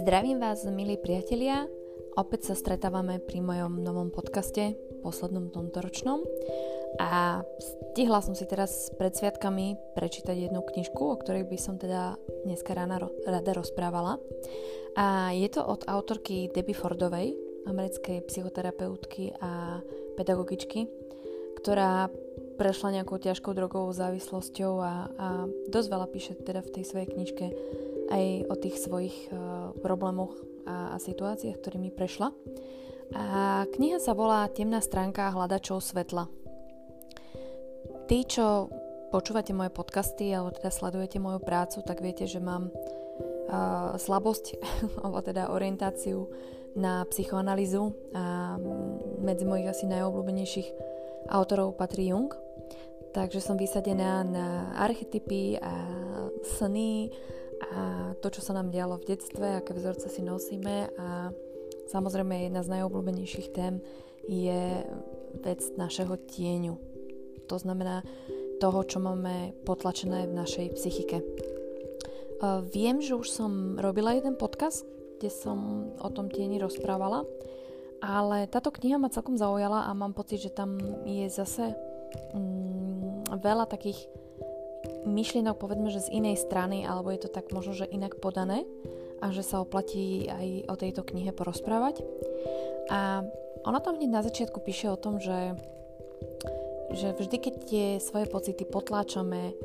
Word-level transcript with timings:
Zdravím 0.00 0.40
vás, 0.40 0.64
milí 0.64 0.96
priatelia. 0.96 1.68
Opäť 2.16 2.48
sa 2.48 2.54
stretávame 2.56 3.20
pri 3.20 3.44
mojom 3.44 3.84
novom 3.84 4.08
podcaste, 4.08 4.72
poslednom 5.04 5.52
tomto 5.52 5.84
ročnom. 5.84 6.24
A 6.96 7.44
stihla 7.60 8.24
som 8.24 8.32
si 8.32 8.48
teraz 8.48 8.88
pred 8.96 9.12
sviatkami 9.12 9.76
prečítať 9.92 10.48
jednu 10.48 10.64
knižku, 10.64 11.12
o 11.12 11.20
ktorej 11.20 11.44
by 11.44 11.60
som 11.60 11.76
teda 11.76 12.16
dneska 12.48 12.72
rána 12.72 13.04
rada 13.28 13.52
rozprávala. 13.52 14.16
A 14.96 15.36
je 15.36 15.52
to 15.52 15.60
od 15.60 15.84
autorky 15.84 16.48
Debbie 16.48 16.72
Fordovej, 16.72 17.36
americkej 17.68 18.24
psychoterapeutky 18.32 19.36
a 19.44 19.84
pedagogičky, 20.16 20.88
ktorá 21.60 22.08
prešla 22.54 23.00
nejakou 23.00 23.18
ťažkou 23.18 23.52
drogovou 23.52 23.90
závislosťou 23.90 24.72
a, 24.80 24.92
a 25.14 25.28
dosť 25.68 25.88
veľa 25.90 26.06
píše 26.10 26.32
teda 26.38 26.62
v 26.62 26.72
tej 26.80 26.84
svojej 26.86 27.08
knižke 27.10 27.46
aj 28.10 28.24
o 28.48 28.54
tých 28.58 28.76
svojich 28.78 29.16
uh, 29.32 29.72
problémoch 29.80 30.34
a, 30.64 30.94
a 30.94 30.96
situáciách, 31.00 31.56
ktorými 31.60 31.90
prešla. 31.92 32.32
A 33.14 33.64
kniha 33.68 34.00
sa 34.00 34.16
volá 34.16 34.48
Temná 34.48 34.80
stránka 34.80 35.28
hľadačov 35.30 35.84
svetla. 35.84 36.26
Tí, 38.08 38.18
čo 38.28 38.68
počúvate 39.08 39.54
moje 39.54 39.70
podcasty 39.70 40.34
alebo 40.34 40.52
teda 40.52 40.68
sledujete 40.72 41.22
moju 41.22 41.40
prácu, 41.40 41.80
tak 41.86 42.02
viete, 42.02 42.26
že 42.26 42.42
mám 42.42 42.68
uh, 42.68 43.94
slabosť 43.96 44.58
alebo 45.04 45.20
teda 45.22 45.52
orientáciu 45.52 46.28
na 46.74 47.06
psychoanalýzu 47.06 47.94
a 48.18 48.58
medzi 49.22 49.46
mojich 49.46 49.70
asi 49.70 49.86
najobľúbenejších 49.86 50.68
autorov 51.30 51.78
patrí 51.78 52.10
Jung. 52.10 52.34
Takže 53.14 53.38
som 53.38 53.54
vysadená 53.54 54.26
na 54.26 54.74
archetypy 54.74 55.54
a 55.62 55.86
sny 56.58 57.14
a 57.70 58.10
to, 58.18 58.28
čo 58.34 58.42
sa 58.42 58.58
nám 58.58 58.74
dialo 58.74 58.98
v 58.98 59.14
detstve, 59.14 59.62
aké 59.62 59.70
vzorce 59.70 60.10
si 60.10 60.18
nosíme 60.18 60.90
a 60.98 61.30
samozrejme 61.86 62.50
jedna 62.50 62.66
z 62.66 62.74
najobľúbenejších 62.74 63.48
tém 63.54 63.78
je 64.26 64.82
vec 65.46 65.60
našeho 65.78 66.18
tieňu. 66.18 66.74
To 67.46 67.56
znamená 67.60 68.02
toho, 68.58 68.82
čo 68.82 68.98
máme 68.98 69.54
potlačené 69.62 70.26
v 70.26 70.34
našej 70.34 70.66
psychike. 70.74 71.22
Viem, 72.74 72.98
že 72.98 73.14
už 73.14 73.30
som 73.30 73.78
robila 73.78 74.18
jeden 74.18 74.34
podcast, 74.34 74.82
kde 75.22 75.30
som 75.30 75.90
o 76.02 76.08
tom 76.10 76.28
tieni 76.34 76.58
rozprávala, 76.58 77.22
ale 78.02 78.50
táto 78.50 78.74
kniha 78.74 78.98
ma 78.98 79.08
celkom 79.08 79.38
zaujala 79.38 79.86
a 79.86 79.94
mám 79.94 80.12
pocit, 80.12 80.42
že 80.42 80.50
tam 80.50 80.76
je 81.06 81.30
zase 81.30 81.72
mm, 82.34 83.34
veľa 83.38 83.66
takých 83.66 84.08
myšlienok 85.04 85.56
povedzme, 85.56 85.88
že 85.92 86.04
z 86.04 86.12
inej 86.12 86.40
strany, 86.40 86.84
alebo 86.84 87.12
je 87.12 87.24
to 87.24 87.30
tak 87.32 87.52
možno, 87.52 87.76
že 87.76 87.88
inak 87.88 88.20
podané 88.20 88.64
a 89.20 89.32
že 89.32 89.44
sa 89.44 89.60
oplatí 89.60 90.28
aj 90.28 90.68
o 90.68 90.74
tejto 90.76 91.02
knihe 91.04 91.32
porozprávať. 91.32 92.04
A 92.92 93.24
ona 93.64 93.80
tam 93.80 93.96
hneď 93.96 94.10
na 94.12 94.22
začiatku 94.24 94.60
píše 94.60 94.92
o 94.92 95.00
tom, 95.00 95.20
že, 95.20 95.56
že 96.92 97.16
vždy, 97.16 97.36
keď 97.40 97.54
tie 97.64 97.86
svoje 98.00 98.28
pocity 98.28 98.68
potláčame, 98.68 99.56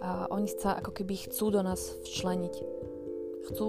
a 0.00 0.32
oni 0.32 0.48
sa 0.48 0.80
ako 0.80 0.96
keby 0.96 1.28
chcú 1.28 1.52
do 1.52 1.60
nás 1.60 1.92
včleniť. 2.08 2.54
Chcú 3.52 3.68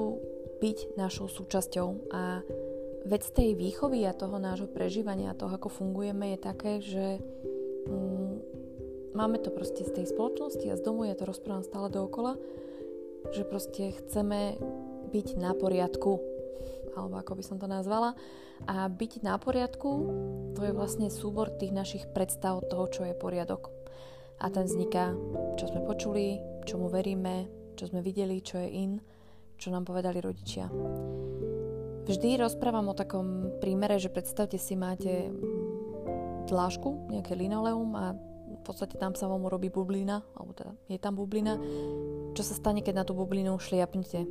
byť 0.63 0.95
našou 0.95 1.27
súčasťou 1.27 1.87
a 2.13 2.39
vec 3.03 3.25
tej 3.33 3.57
výchovy 3.57 4.07
a 4.07 4.15
toho 4.15 4.37
nášho 4.39 4.69
prežívania, 4.69 5.35
toho, 5.35 5.51
ako 5.57 5.67
fungujeme, 5.67 6.31
je 6.31 6.39
také, 6.39 6.73
že 6.79 7.05
máme 9.13 9.37
to 9.39 9.53
proste 9.53 9.85
z 9.85 9.91
tej 9.91 10.05
spoločnosti 10.09 10.65
a 10.71 10.79
z 10.79 10.81
domu, 10.81 11.05
ja 11.05 11.15
to 11.15 11.29
rozprávam 11.29 11.65
stále 11.65 11.91
dookola, 11.91 12.37
že 13.31 13.45
proste 13.45 13.93
chceme 14.01 14.57
byť 15.11 15.27
na 15.37 15.51
poriadku, 15.53 16.17
alebo 16.95 17.15
ako 17.19 17.33
by 17.37 17.43
som 17.45 17.57
to 17.61 17.67
nazvala. 17.69 18.17
A 18.69 18.85
byť 18.89 19.25
na 19.25 19.41
poriadku, 19.41 19.89
to 20.53 20.61
je 20.61 20.73
vlastne 20.73 21.09
súbor 21.09 21.49
tých 21.49 21.73
našich 21.73 22.05
predstav 22.13 22.61
toho, 22.69 22.85
čo 22.89 23.01
je 23.09 23.17
poriadok. 23.17 23.73
A 24.41 24.49
ten 24.49 24.65
vzniká, 24.65 25.13
čo 25.57 25.69
sme 25.69 25.85
počuli, 25.85 26.41
čomu 26.65 26.89
veríme, 26.89 27.49
čo 27.77 27.89
sme 27.89 28.05
videli, 28.05 28.41
čo 28.41 28.61
je 28.61 28.69
in, 28.69 28.91
čo 29.57 29.69
nám 29.69 29.85
povedali 29.85 30.21
rodičia. 30.21 30.69
Vždy 32.01 32.41
rozprávam 32.41 32.89
o 32.89 32.97
takom 32.97 33.57
prímere, 33.61 34.01
že 34.01 34.09
predstavte 34.09 34.57
si, 34.57 34.73
máte 34.73 35.29
dlážku, 36.47 37.11
nejaké 37.11 37.37
linoleum 37.37 37.91
a 37.97 38.17
v 38.51 38.61
podstate 38.63 38.99
tam 38.99 39.15
sa 39.15 39.31
vám 39.31 39.47
urobí 39.47 39.71
bublina, 39.71 40.21
alebo 40.35 40.51
teda 40.51 40.71
je 40.91 40.99
tam 40.99 41.15
bublina. 41.15 41.55
Čo 42.35 42.43
sa 42.43 42.53
stane, 42.55 42.83
keď 42.83 43.01
na 43.01 43.07
tú 43.07 43.15
bublinu 43.15 43.55
šliapnete? 43.57 44.27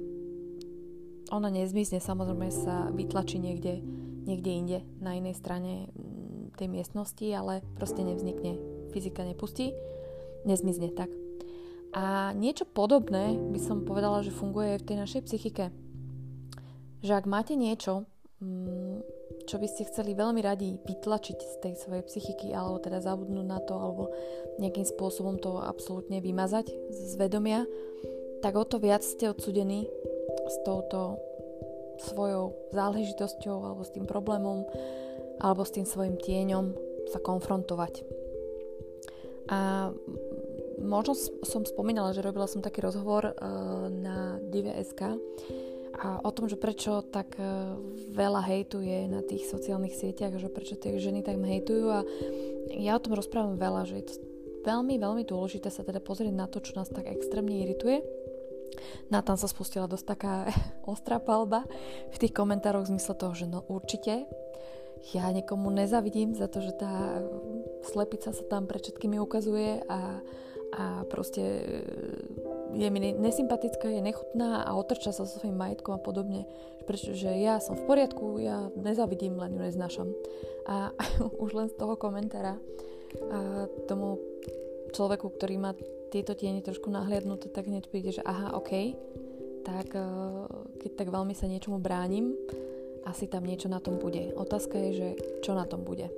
Ona 1.30 1.48
nezmizne, 1.48 2.02
samozrejme 2.02 2.48
sa 2.52 2.90
vytlačí 2.90 3.38
niekde, 3.38 3.80
niekde 4.26 4.50
inde, 4.50 4.78
na 4.98 5.14
inej 5.16 5.38
strane 5.38 5.88
mm, 5.94 6.58
tej 6.58 6.68
miestnosti, 6.68 7.26
ale 7.32 7.62
proste 7.78 8.02
nevznikne. 8.02 8.58
Fyzika 8.90 9.22
nepustí, 9.22 9.72
nezmizne 10.44 10.90
tak. 10.90 11.08
A 11.90 12.30
niečo 12.38 12.66
podobné 12.66 13.34
by 13.34 13.60
som 13.62 13.86
povedala, 13.86 14.22
že 14.22 14.34
funguje 14.34 14.78
aj 14.78 14.80
v 14.82 14.88
tej 14.90 14.96
našej 14.98 15.20
psychike. 15.26 15.64
Že 17.02 17.12
ak 17.18 17.26
máte 17.30 17.54
niečo, 17.58 18.06
mm, 18.42 18.89
čo 19.50 19.58
by 19.58 19.66
ste 19.66 19.90
chceli 19.90 20.14
veľmi 20.14 20.38
radi 20.46 20.78
vytlačiť 20.78 21.38
z 21.42 21.54
tej 21.58 21.74
svojej 21.74 22.06
psychiky, 22.06 22.54
alebo 22.54 22.78
teda 22.78 23.02
zabudnúť 23.02 23.46
na 23.50 23.58
to, 23.58 23.74
alebo 23.74 24.14
nejakým 24.62 24.86
spôsobom 24.86 25.42
to 25.42 25.58
absolútne 25.58 26.22
vymazať 26.22 26.70
z 26.94 27.12
vedomia, 27.18 27.66
tak 28.46 28.54
o 28.54 28.62
to 28.62 28.78
viac 28.78 29.02
ste 29.02 29.26
odsudení 29.26 29.90
s 30.46 30.56
touto 30.62 31.18
svojou 31.98 32.54
záležitosťou 32.70 33.56
alebo 33.58 33.82
s 33.82 33.90
tým 33.90 34.06
problémom 34.06 34.64
alebo 35.42 35.66
s 35.66 35.74
tým 35.74 35.84
svojim 35.84 36.14
tieňom 36.14 36.72
sa 37.10 37.18
konfrontovať. 37.18 38.06
A 39.50 39.90
možno 40.78 41.18
som 41.42 41.66
spomínala, 41.66 42.14
že 42.14 42.22
robila 42.22 42.46
som 42.46 42.62
taký 42.62 42.86
rozhovor 42.86 43.34
uh, 43.34 43.34
na 43.90 44.38
Dive.sk 44.46 45.18
a 46.00 46.16
o 46.24 46.30
tom, 46.32 46.48
že 46.48 46.56
prečo 46.56 47.04
tak 47.04 47.36
e, 47.36 47.44
veľa 48.16 48.40
hejtu 48.48 48.80
je 48.80 49.04
na 49.04 49.20
tých 49.20 49.44
sociálnych 49.44 49.92
sieťach, 49.92 50.32
že 50.40 50.48
prečo 50.48 50.80
tie 50.80 50.96
ženy 50.96 51.20
tak 51.20 51.36
hejtujú 51.36 51.86
a 51.92 52.00
ja 52.72 52.96
o 52.96 53.02
tom 53.02 53.12
rozprávam 53.12 53.60
veľa, 53.60 53.84
že 53.84 53.94
je 54.00 54.04
to 54.08 54.14
veľmi, 54.64 54.96
veľmi 54.96 55.24
dôležité 55.28 55.68
sa 55.68 55.84
teda 55.84 56.00
pozrieť 56.00 56.32
na 56.32 56.48
to, 56.48 56.64
čo 56.64 56.72
nás 56.76 56.88
tak 56.88 57.04
extrémne 57.04 57.52
irituje. 57.52 58.00
Na 59.12 59.20
tam 59.20 59.36
sa 59.36 59.44
spustila 59.44 59.84
dosť 59.84 60.06
taká 60.16 60.48
ostrá 60.88 61.20
palba 61.20 61.68
v 62.08 62.16
tých 62.16 62.32
komentároch 62.32 62.88
v 62.88 62.96
zmysle 62.96 63.14
toho, 63.20 63.36
že 63.36 63.44
no 63.44 63.60
určite 63.68 64.24
ja 65.12 65.24
niekomu 65.32 65.72
nezavidím 65.72 66.36
za 66.36 66.48
to, 66.48 66.60
že 66.60 66.76
tá 66.76 67.24
slepica 67.88 68.32
sa 68.32 68.44
tam 68.48 68.68
pred 68.68 68.84
všetkými 68.84 69.16
ukazuje 69.20 69.84
a, 69.88 70.20
a 70.70 71.02
proste 71.10 71.42
je 72.74 72.88
mi 72.90 73.00
nesympatická, 73.02 73.90
je 73.90 74.02
nechutná 74.02 74.62
a 74.62 74.70
otrča 74.78 75.10
sa 75.10 75.26
so 75.26 75.42
svojím 75.42 75.58
majetkom 75.58 75.98
a 75.98 76.02
podobne. 76.02 76.46
Pretože 76.86 77.30
ja 77.38 77.58
som 77.58 77.74
v 77.74 77.86
poriadku, 77.86 78.38
ja 78.38 78.70
nezavidím, 78.78 79.38
len 79.38 79.58
ju 79.58 79.60
neznášam. 79.62 80.08
A 80.70 80.94
už 81.42 81.50
len 81.54 81.68
z 81.70 81.78
toho 81.78 81.98
komentára 81.98 82.58
a 83.30 83.66
tomu 83.90 84.22
človeku, 84.94 85.34
ktorý 85.34 85.58
má 85.58 85.74
tieto 86.10 86.34
tiene 86.34 86.62
trošku 86.62 86.90
nahliadnuté, 86.90 87.50
tak 87.50 87.66
hneď 87.66 87.90
príde, 87.90 88.14
že 88.14 88.22
aha, 88.22 88.54
ok, 88.58 88.94
tak 89.62 89.94
e, 89.94 90.02
keď 90.82 90.90
tak 90.94 91.08
veľmi 91.10 91.34
sa 91.34 91.46
niečomu 91.46 91.78
bránim, 91.78 92.34
asi 93.06 93.26
tam 93.30 93.46
niečo 93.46 93.70
na 93.70 93.78
tom 93.82 93.98
bude. 93.98 94.34
Otázka 94.34 94.76
je, 94.78 94.90
že 94.94 95.08
čo 95.42 95.54
na 95.54 95.64
tom 95.66 95.86
bude. 95.86 96.10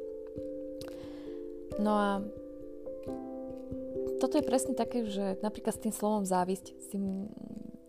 No 1.81 1.93
a 1.97 2.09
toto 4.23 4.39
je 4.39 4.47
presne 4.47 4.79
také, 4.79 5.03
že 5.11 5.43
napríklad 5.43 5.75
s 5.75 5.83
tým 5.83 5.91
slovom 5.91 6.23
závisť, 6.23 6.79
s 6.79 6.87
tým, 6.95 7.27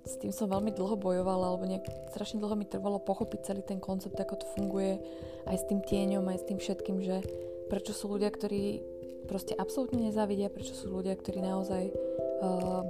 s 0.01 0.17
tým 0.17 0.33
som 0.33 0.49
veľmi 0.49 0.73
dlho 0.73 0.97
bojovala, 0.97 1.53
alebo 1.53 1.69
nejak 1.69 1.85
strašne 2.09 2.41
dlho 2.41 2.57
mi 2.57 2.65
trvalo 2.65 2.97
pochopiť 2.97 3.39
celý 3.45 3.61
ten 3.61 3.77
koncept, 3.77 4.17
ako 4.17 4.41
to 4.41 4.49
funguje, 4.57 4.97
aj 5.45 5.61
s 5.61 5.67
tým 5.69 5.85
tieňom, 5.85 6.25
aj 6.25 6.41
s 6.41 6.47
tým 6.49 6.57
všetkým, 6.57 6.97
že 7.05 7.21
prečo 7.69 7.93
sú 7.93 8.09
ľudia, 8.09 8.33
ktorí 8.33 8.81
proste 9.29 9.53
absolútne 9.53 10.09
nezávidia, 10.09 10.49
prečo 10.49 10.73
sú 10.73 10.89
ľudia, 10.89 11.13
ktorí 11.13 11.45
naozaj 11.45 11.93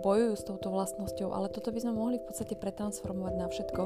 bojujú 0.02 0.34
s 0.38 0.44
touto 0.48 0.68
vlastnosťou, 0.74 1.32
ale 1.34 1.52
toto 1.52 1.70
by 1.70 1.80
sme 1.80 1.94
mohli 1.94 2.18
v 2.20 2.26
podstate 2.28 2.58
pretransformovať 2.58 3.34
na 3.38 3.48
všetko. 3.50 3.84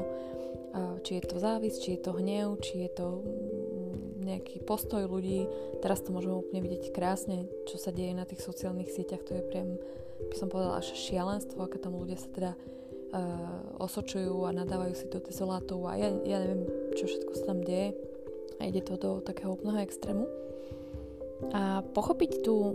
Uh, 0.68 1.00
či 1.00 1.18
je 1.18 1.24
to 1.24 1.36
závisť, 1.40 1.78
či 1.80 1.88
je 1.96 2.00
to 2.04 2.12
hnev, 2.12 2.60
či 2.60 2.74
je 2.84 2.90
to 2.92 3.06
nejaký 4.20 4.60
postoj 4.60 5.08
ľudí. 5.08 5.48
Teraz 5.80 6.04
to 6.04 6.12
môžeme 6.12 6.36
úplne 6.36 6.60
vidieť 6.60 6.92
krásne, 6.92 7.48
čo 7.64 7.80
sa 7.80 7.88
deje 7.88 8.12
na 8.12 8.28
tých 8.28 8.44
sociálnych 8.44 8.92
sieťach. 8.92 9.24
To 9.24 9.32
je 9.32 9.48
priam, 9.48 9.80
by 10.28 10.36
som 10.36 10.52
povedala, 10.52 10.84
až 10.84 10.92
šialenstvo, 10.92 11.64
aké 11.64 11.80
tam 11.80 11.96
ľudia 11.96 12.20
sa 12.20 12.28
teda 12.28 12.52
uh, 12.52 13.80
osočujú 13.80 14.44
a 14.44 14.52
nadávajú 14.52 14.92
si 14.92 15.08
do 15.08 15.24
dezolátov 15.24 15.88
a 15.88 15.96
ja, 15.96 16.12
ja 16.28 16.44
neviem, 16.44 16.68
čo 17.00 17.08
všetko 17.08 17.32
sa 17.32 17.44
tam 17.48 17.64
deje. 17.64 17.96
A 18.58 18.68
ide 18.68 18.82
to 18.82 18.98
do 18.98 19.24
takého 19.24 19.54
úplného 19.54 19.86
extrému. 19.86 20.26
A 21.54 21.86
pochopiť 21.94 22.42
tú 22.42 22.74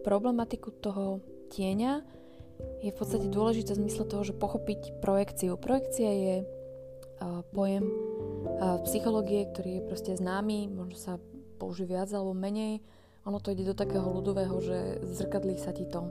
problematiku 0.00 0.72
toho 0.80 1.20
tieňa 1.50 2.04
je 2.82 2.90
v 2.90 2.98
podstate 2.98 3.26
dôležité 3.30 3.74
v 3.74 3.86
zmysle 3.86 4.04
toho, 4.06 4.22
že 4.26 4.34
pochopiť 4.34 4.98
projekciu. 5.02 5.58
Projekcia 5.58 6.10
je 6.10 6.36
uh, 6.42 7.42
pojem 7.54 7.86
uh, 7.86 8.82
psychológie, 8.86 9.46
ktorý 9.50 9.82
je 9.82 9.86
proste 9.86 10.12
známy, 10.18 10.70
možno 10.70 10.96
sa 10.98 11.12
použije 11.58 11.90
viac 11.90 12.10
alebo 12.14 12.34
menej. 12.34 12.82
Ono 13.26 13.42
to 13.42 13.52
ide 13.52 13.66
do 13.66 13.76
takého 13.76 14.06
ľudového, 14.06 14.54
že 14.62 15.02
zrkadlí 15.04 15.58
sa 15.58 15.74
ti 15.74 15.84
to. 15.84 16.08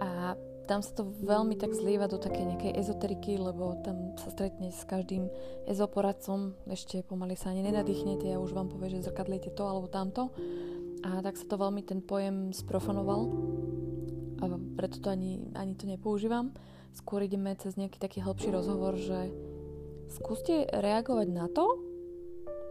A 0.00 0.38
tam 0.70 0.86
sa 0.86 1.02
to 1.02 1.10
veľmi 1.26 1.58
tak 1.58 1.74
zlieva 1.74 2.06
do 2.06 2.16
takej 2.16 2.54
nejakej 2.54 2.72
ezoteriky, 2.78 3.34
lebo 3.34 3.74
tam 3.82 4.14
sa 4.14 4.30
stretne 4.30 4.70
s 4.70 4.86
každým 4.86 5.26
ezoporadcom, 5.66 6.54
ešte 6.70 7.02
pomaly 7.02 7.34
sa 7.34 7.50
ani 7.50 7.66
nenadýchnete 7.66 8.30
a 8.30 8.38
už 8.38 8.54
vám 8.54 8.70
povie, 8.70 8.94
že 8.94 9.10
zrkadlíte 9.10 9.50
to 9.50 9.66
alebo 9.66 9.90
tamto. 9.90 10.30
A 11.02 11.18
tak 11.26 11.34
sa 11.34 11.50
to 11.50 11.58
veľmi 11.58 11.82
ten 11.82 11.98
pojem 11.98 12.54
sprofanoval 12.54 13.26
preto 14.80 14.96
to 14.96 15.12
ani, 15.12 15.36
ani 15.52 15.76
to 15.76 15.84
nepoužívam. 15.84 16.56
Skôr 16.96 17.20
ideme 17.20 17.52
cez 17.60 17.76
nejaký 17.76 18.00
taký 18.00 18.24
hĺbší 18.24 18.48
rozhovor, 18.48 18.96
že 18.96 19.28
skúste 20.08 20.64
reagovať 20.72 21.28
na 21.28 21.52
to, 21.52 21.76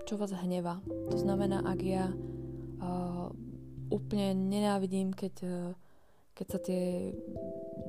čo 0.10 0.18
vás 0.18 0.34
hneva. 0.34 0.82
To 1.14 1.18
znamená, 1.22 1.62
ak 1.62 1.80
ja 1.86 2.10
uh, 2.10 3.30
úplne 3.94 4.34
nenávidím, 4.34 5.14
keď, 5.14 5.36
uh, 5.46 5.78
keď 6.34 6.48
sa 6.50 6.60
tie 6.66 7.14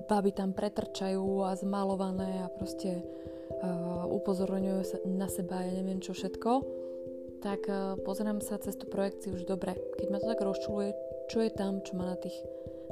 baby 0.05 0.37
tam 0.37 0.53
pretrčajú 0.53 1.49
a 1.49 1.57
zmalované 1.57 2.45
a 2.45 2.53
proste 2.53 3.01
uh, 3.01 4.05
upozorňujú 4.05 4.81
sa 4.85 5.01
na 5.09 5.33
seba, 5.33 5.65
ja 5.65 5.73
neviem 5.73 6.05
čo 6.05 6.13
všetko, 6.13 6.61
tak 7.41 7.65
uh, 7.73 7.97
pozerám 8.05 8.45
sa 8.45 8.61
cez 8.61 8.77
tú 8.77 8.85
projekciu 8.85 9.33
už 9.41 9.49
dobre. 9.49 9.81
Keď 9.97 10.07
ma 10.13 10.21
to 10.21 10.29
tak 10.29 10.45
rozčuluje, 10.45 10.93
čo 11.33 11.41
je 11.41 11.51
tam, 11.57 11.81
čo 11.81 11.97
ma 11.97 12.13
na 12.13 12.21
tých 12.21 12.37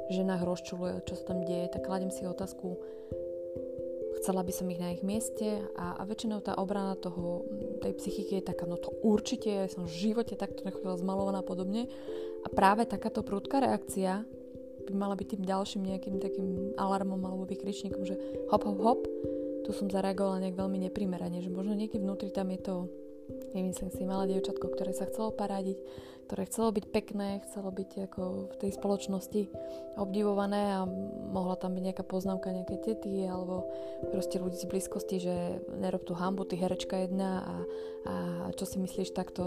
ženách 0.09 0.41
rozčuluje, 0.45 1.05
čo 1.05 1.13
sa 1.15 1.33
tam 1.33 1.45
deje, 1.45 1.69
tak 1.71 1.85
kladem 1.85 2.09
si 2.09 2.25
otázku, 2.25 2.77
chcela 4.19 4.43
by 4.43 4.51
som 4.51 4.67
ich 4.67 4.81
na 4.81 4.91
ich 4.91 5.05
mieste 5.05 5.63
a, 5.79 5.95
a 5.95 6.03
väčšinou 6.03 6.43
tá 6.43 6.57
obrana 6.59 6.99
toho, 6.99 7.47
tej 7.79 7.95
psychiky 7.95 8.43
je 8.43 8.49
taká, 8.51 8.67
no 8.67 8.75
to 8.75 8.91
určite, 8.99 9.47
ja 9.47 9.71
som 9.71 9.87
v 9.87 10.11
živote 10.11 10.35
takto 10.35 10.67
nechodila 10.67 10.99
zmalovaná 10.99 11.39
podobne. 11.39 11.87
A 12.43 12.47
práve 12.51 12.83
takáto 12.83 13.23
prúdka 13.23 13.63
reakcia 13.63 14.27
by 14.87 14.93
mala 14.95 15.15
byť 15.15 15.27
tým 15.37 15.43
ďalším 15.47 15.81
nejakým 15.87 16.17
takým 16.19 16.75
alarmom 16.75 17.19
alebo 17.23 17.47
vykričníkom, 17.47 18.03
že 18.03 18.15
hop, 18.51 18.67
hop, 18.67 18.79
hop, 18.81 19.01
tu 19.63 19.69
som 19.71 19.87
zareagovala 19.87 20.43
nejak 20.43 20.57
veľmi 20.57 20.89
neprimerane, 20.89 21.39
že 21.39 21.53
možno 21.53 21.77
niekde 21.77 22.01
vnútri 22.01 22.33
tam 22.33 22.49
je 22.51 22.59
to 22.59 22.75
Nemyslím 23.53 23.89
si, 23.93 24.05
malé 24.05 24.33
dievčatko, 24.33 24.73
ktoré 24.73 24.91
sa 24.93 25.05
chcelo 25.09 25.33
paradiť, 25.33 25.77
ktoré 26.29 26.45
chcelo 26.45 26.69
byť 26.69 26.85
pekné, 26.93 27.41
chcelo 27.49 27.73
byť 27.73 28.05
ako 28.05 28.53
v 28.53 28.55
tej 28.61 28.71
spoločnosti 28.77 29.41
obdivované 29.97 30.77
a 30.77 30.85
mohla 31.33 31.57
tam 31.57 31.73
byť 31.73 31.83
nejaká 31.89 32.05
poznámka 32.05 32.53
nejaké 32.53 32.77
tety 32.85 33.25
alebo 33.25 33.65
proste 34.13 34.37
ľudí 34.37 34.61
z 34.61 34.69
blízkosti, 34.69 35.17
že 35.17 35.57
nerob 35.81 36.05
tú 36.05 36.13
hambu, 36.13 36.45
ty 36.45 36.53
herečka 36.53 37.01
jedna 37.01 37.41
a, 37.41 37.55
a 38.05 38.15
čo 38.53 38.69
si 38.69 38.77
myslíš 38.77 39.09
takto, 39.17 39.41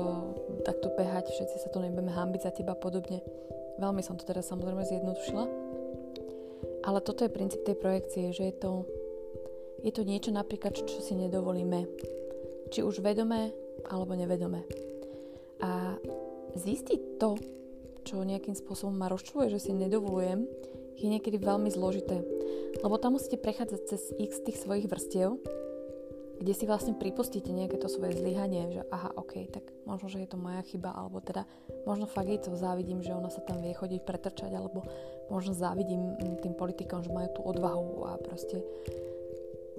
takto 0.67 0.91
behať, 0.99 1.31
všetci 1.31 1.57
sa 1.63 1.71
tu 1.71 1.79
nebudeme 1.79 2.11
hambiť 2.11 2.41
za 2.43 2.51
teba 2.51 2.75
podobne. 2.75 3.23
Veľmi 3.79 4.03
som 4.03 4.19
to 4.19 4.27
teraz 4.27 4.51
samozrejme 4.51 4.83
zjednodušila. 4.83 5.45
Ale 6.83 6.99
toto 6.99 7.23
je 7.23 7.31
princíp 7.31 7.63
tej 7.63 7.79
projekcie, 7.79 8.35
že 8.35 8.51
je 8.51 8.55
to, 8.59 8.73
je 9.87 9.95
to 9.95 10.03
niečo 10.03 10.35
napríklad, 10.35 10.75
čo 10.75 10.99
si 10.99 11.15
nedovolíme. 11.15 11.87
Či 12.75 12.83
už 12.83 13.07
vedomé, 13.07 13.55
alebo 13.87 14.19
nevedome. 14.19 14.67
A 15.63 15.95
zistiť 16.57 17.19
to, 17.21 17.37
čo 18.03 18.27
nejakým 18.27 18.55
spôsobom 18.59 18.95
ma 18.95 19.07
rozčuluje, 19.07 19.53
že 19.53 19.69
si 19.69 19.73
nedovolujem, 19.73 20.47
je 20.99 21.09
niekedy 21.09 21.39
veľmi 21.39 21.71
zložité. 21.71 22.23
Lebo 22.83 22.99
tam 22.99 23.19
musíte 23.19 23.39
prechádzať 23.39 23.81
cez 23.87 24.03
x 24.19 24.43
tých 24.43 24.59
svojich 24.59 24.87
vrstiev, 24.87 25.39
kde 26.43 26.59
si 26.59 26.67
vlastne 26.67 26.99
pripustíte 26.99 27.55
nejaké 27.55 27.79
to 27.79 27.87
svoje 27.87 28.19
zlyhanie, 28.19 28.75
že 28.75 28.83
aha, 28.91 29.15
ok, 29.15 29.47
tak 29.47 29.63
možno, 29.87 30.11
že 30.11 30.27
je 30.27 30.29
to 30.31 30.35
moja 30.35 30.59
chyba, 30.67 30.91
alebo 30.91 31.23
teda 31.23 31.47
možno 31.87 32.11
fakt 32.11 32.27
jej 32.27 32.43
to 32.43 32.59
závidím, 32.59 32.99
že 32.99 33.15
ona 33.15 33.31
sa 33.31 33.39
tam 33.47 33.63
vie 33.63 33.71
chodiť 33.71 34.03
pretrčať, 34.03 34.51
alebo 34.51 34.83
možno 35.31 35.55
závidím 35.55 36.19
tým 36.43 36.59
politikom, 36.59 37.07
že 37.07 37.15
majú 37.15 37.31
tú 37.31 37.41
odvahu 37.47 38.11
a 38.11 38.19
proste 38.19 38.59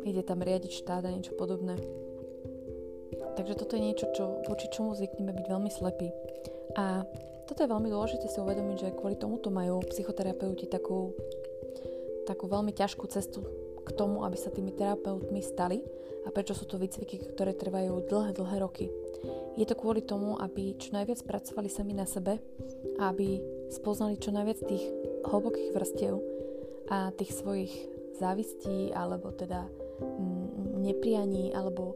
ide 0.07 0.23
tam 0.23 0.39
riadiť 0.39 0.71
štát 0.71 1.03
a 1.03 1.11
niečo 1.11 1.35
podobné. 1.35 1.75
Takže 3.36 3.57
toto 3.57 3.75
je 3.77 3.86
niečo, 3.86 4.06
čo, 4.13 4.44
voči 4.48 4.68
čomu 4.69 4.94
zvykneme 4.98 5.33
byť 5.33 5.45
veľmi 5.50 5.71
slepí. 5.71 6.10
A 6.77 7.06
toto 7.44 7.60
je 7.63 7.71
veľmi 7.71 7.92
dôležité 7.92 8.31
si 8.31 8.39
uvedomiť, 8.39 8.77
že 8.80 8.95
kvôli 8.95 9.19
tomuto 9.19 9.51
majú 9.51 9.83
psychoterapeuti 9.92 10.65
takú, 10.71 11.12
takú 12.24 12.48
veľmi 12.48 12.71
ťažkú 12.71 13.06
cestu 13.12 13.44
k 13.83 13.89
tomu, 13.94 14.24
aby 14.24 14.38
sa 14.39 14.48
tými 14.48 14.71
terapeutmi 14.71 15.44
stali 15.44 15.83
a 16.24 16.31
prečo 16.31 16.56
sú 16.56 16.63
to 16.63 16.80
výcviky, 16.80 17.36
ktoré 17.36 17.51
trvajú 17.51 18.07
dlhé, 18.07 18.31
dlhé 18.31 18.57
roky. 18.63 18.88
Je 19.60 19.68
to 19.68 19.75
kvôli 19.75 20.01
tomu, 20.01 20.39
aby 20.39 20.74
čo 20.80 20.95
najviac 20.95 21.19
pracovali 21.27 21.68
sami 21.68 21.94
na 21.94 22.07
sebe 22.07 22.39
a 22.98 23.12
aby 23.12 23.44
spoznali 23.69 24.15
čo 24.18 24.31
najviac 24.31 24.60
tých 24.63 24.83
hlbokých 25.27 25.69
vrstiev 25.75 26.24
a 26.88 27.12
tých 27.12 27.31
svojich 27.36 27.74
závistí 28.18 28.95
alebo 28.95 29.36
teda 29.36 29.68
mm, 30.00 30.80
neprianí 30.80 31.51
alebo 31.51 31.95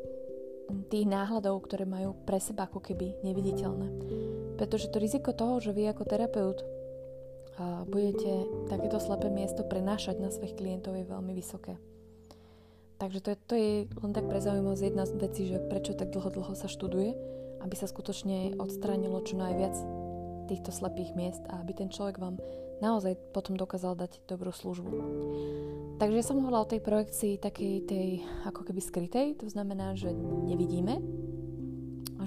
tých 0.87 1.05
náhľadov, 1.07 1.63
ktoré 1.63 1.87
majú 1.87 2.15
pre 2.27 2.39
seba 2.39 2.67
ako 2.67 2.83
keby 2.83 3.19
neviditeľné. 3.23 3.87
Pretože 4.59 4.91
to 4.91 4.99
riziko 4.99 5.31
toho, 5.31 5.59
že 5.63 5.71
vy 5.71 5.91
ako 5.91 6.03
terapeut 6.03 6.59
budete 7.89 8.45
takéto 8.69 9.01
slepé 9.01 9.33
miesto 9.33 9.65
prenášať 9.65 10.21
na 10.21 10.29
svojich 10.29 10.53
klientov 10.53 10.93
je 10.93 11.09
veľmi 11.09 11.33
vysoké. 11.33 11.81
Takže 12.97 13.19
to 13.21 13.29
je, 13.33 13.37
to 13.45 13.53
je 13.53 13.71
len 14.01 14.13
tak 14.13 14.25
pre 14.25 14.41
zaujímavosť 14.41 14.83
jedna 14.83 15.05
z 15.05 15.13
vecí, 15.21 15.43
že 15.49 15.61
prečo 15.69 15.93
tak 15.93 16.09
dlho, 16.09 16.33
dlho 16.33 16.53
sa 16.57 16.65
študuje, 16.65 17.13
aby 17.61 17.75
sa 17.77 17.85
skutočne 17.89 18.57
odstránilo 18.57 19.21
čo 19.21 19.37
najviac 19.37 19.73
týchto 20.49 20.73
slepých 20.73 21.13
miest 21.13 21.43
a 21.49 21.61
aby 21.61 21.77
ten 21.77 21.89
človek 21.93 22.17
vám 22.17 22.41
naozaj 22.79 23.17
potom 23.33 23.57
dokázal 23.57 23.97
dať 23.97 24.21
dobrú 24.29 24.53
službu. 24.53 24.89
Takže 25.97 26.21
som 26.21 26.41
hovorila 26.41 26.61
o 26.61 26.69
tej 26.69 26.81
projekcii 26.81 27.41
takej 27.41 27.73
tej 27.89 28.07
ako 28.45 28.61
keby 28.69 28.81
skrytej, 28.81 29.27
to 29.41 29.49
znamená, 29.49 29.97
že 29.97 30.13
nevidíme, 30.45 31.01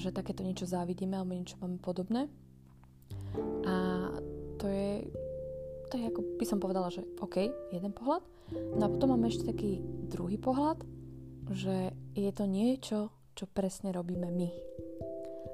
že 0.01 0.17
takéto 0.17 0.41
niečo 0.41 0.65
závidíme 0.65 1.13
alebo 1.13 1.37
niečo 1.37 1.61
máme 1.61 1.77
podobné. 1.77 2.27
A 3.69 4.09
to 4.57 4.67
je, 4.67 5.07
to 5.93 5.95
je 6.01 6.05
ako 6.09 6.21
by 6.41 6.45
som 6.49 6.59
povedala, 6.59 6.89
že 6.89 7.05
OK, 7.21 7.53
jeden 7.71 7.93
pohľad. 7.93 8.25
No 8.51 8.83
a 8.89 8.93
potom 8.93 9.15
máme 9.15 9.31
ešte 9.31 9.53
taký 9.53 9.79
druhý 10.11 10.41
pohľad, 10.41 10.83
že 11.53 11.95
je 12.17 12.31
to 12.35 12.45
niečo, 12.49 12.99
čo 13.37 13.45
presne 13.47 13.95
robíme 13.95 14.27
my. 14.27 14.51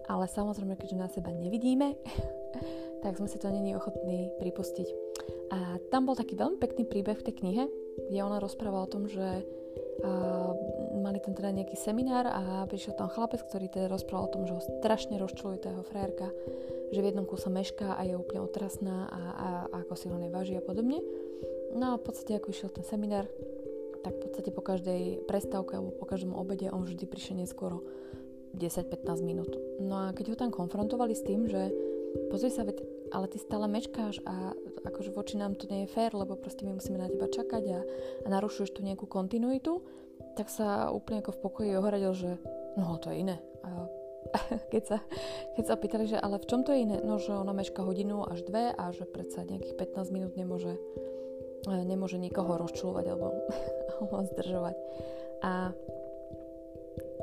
Ale 0.07 0.31
samozrejme, 0.31 0.79
keďže 0.79 0.97
na 0.97 1.09
seba 1.11 1.35
nevidíme, 1.35 1.99
tak 3.07 3.23
sme 3.23 3.31
si 3.31 3.39
to 3.39 3.55
není 3.55 3.71
ochotní 3.79 4.35
pripustiť. 4.43 4.89
A 5.55 5.79
tam 5.95 6.11
bol 6.11 6.19
taký 6.19 6.35
veľmi 6.35 6.59
pekný 6.59 6.91
príbeh 6.91 7.23
v 7.23 7.27
tej 7.31 7.39
knihe, 7.39 7.65
kde 8.11 8.19
ona 8.19 8.43
rozprávala 8.43 8.91
o 8.91 8.91
tom, 8.91 9.07
že 9.07 9.47
uh, 10.03 10.51
mali 10.99 11.23
tam 11.23 11.39
teda 11.39 11.55
nejaký 11.55 11.79
seminár 11.79 12.27
a 12.27 12.67
prišiel 12.67 12.99
tam 12.99 13.07
chlapec, 13.07 13.47
ktorý 13.47 13.71
teda 13.71 13.87
rozprával 13.87 14.27
o 14.27 14.35
tom, 14.35 14.43
že 14.43 14.59
ho 14.59 14.67
strašne 14.83 15.23
rozčuluje 15.23 15.63
tá 15.63 15.71
jeho 15.71 15.87
frajerka, 15.87 16.35
že 16.91 16.99
v 16.99 17.09
jednom 17.15 17.31
kuse 17.31 17.47
mešká 17.47 17.95
a 17.95 18.03
je 18.03 18.19
úplne 18.19 18.43
otrasná 18.43 19.07
a, 19.07 19.21
a, 19.23 19.49
a 19.71 19.77
ako 19.87 19.95
si 19.95 20.11
ho 20.11 20.19
neváži 20.19 20.59
a 20.59 20.67
podobne. 20.67 20.99
No 21.79 21.95
a 21.95 22.03
v 22.03 22.05
podstate 22.11 22.35
ako 22.35 22.51
išiel 22.51 22.75
ten 22.75 22.83
seminár, 22.83 23.31
tak 24.03 24.19
v 24.19 24.23
podstate 24.27 24.51
po 24.51 24.67
každej 24.67 25.31
prestávke 25.31 25.79
alebo 25.79 25.95
po 25.95 26.11
každom 26.11 26.35
obede 26.35 26.75
on 26.75 26.83
vždy 26.83 27.07
prišiel 27.07 27.39
neskoro 27.39 27.87
10-15 28.59 29.23
minút. 29.23 29.55
No 29.79 30.11
a 30.11 30.17
keď 30.17 30.35
ho 30.35 30.37
tam 30.39 30.51
konfrontovali 30.51 31.15
s 31.15 31.23
tým, 31.23 31.47
že 31.47 31.71
pozri 32.33 32.49
sa, 32.49 32.65
veď, 32.65 32.81
ale 33.11 33.27
ty 33.31 33.39
stále 33.39 33.67
mečkáš 33.71 34.23
a 34.27 34.55
akože 34.87 35.11
voči 35.15 35.35
nám 35.39 35.59
to 35.59 35.67
nie 35.71 35.85
je 35.87 35.93
fér, 35.93 36.15
lebo 36.15 36.39
proste 36.39 36.67
my 36.67 36.79
musíme 36.79 36.99
na 36.99 37.11
teba 37.11 37.27
čakať 37.27 37.65
a, 37.75 37.81
a 38.25 38.27
narušuješ 38.31 38.75
tu 38.75 38.81
nejakú 38.87 39.07
kontinuitu, 39.07 39.83
tak 40.37 40.53
sa 40.53 40.93
úplne 40.93 41.25
ako 41.25 41.33
v 41.37 41.43
pokoji 41.43 41.71
ohradil, 41.77 42.13
že 42.13 42.31
no 42.77 43.01
to 43.01 43.11
je 43.13 43.27
iné. 43.27 43.37
A 43.65 43.89
keď 44.73 44.83
sa, 44.85 44.99
keď 45.57 45.65
sa 45.65 45.75
pýtali, 45.79 46.05
že 46.11 46.19
ale 46.19 46.39
v 46.39 46.49
čom 46.49 46.61
to 46.67 46.75
je 46.75 46.83
iné? 46.85 46.99
No, 47.03 47.17
že 47.17 47.33
ona 47.35 47.55
meška 47.55 47.83
hodinu 47.83 48.27
až 48.27 48.43
dve 48.45 48.75
a 48.75 48.91
že 48.93 49.07
predsa 49.09 49.47
nejakých 49.47 49.75
15 49.79 50.15
minút 50.15 50.33
nemôže, 50.35 50.77
e, 51.67 51.73
nemôže 51.87 52.19
nikoho 52.21 52.59
rozčulovať 52.59 53.05
alebo, 53.13 53.33
zdržovať. 54.35 54.77
A 55.45 55.73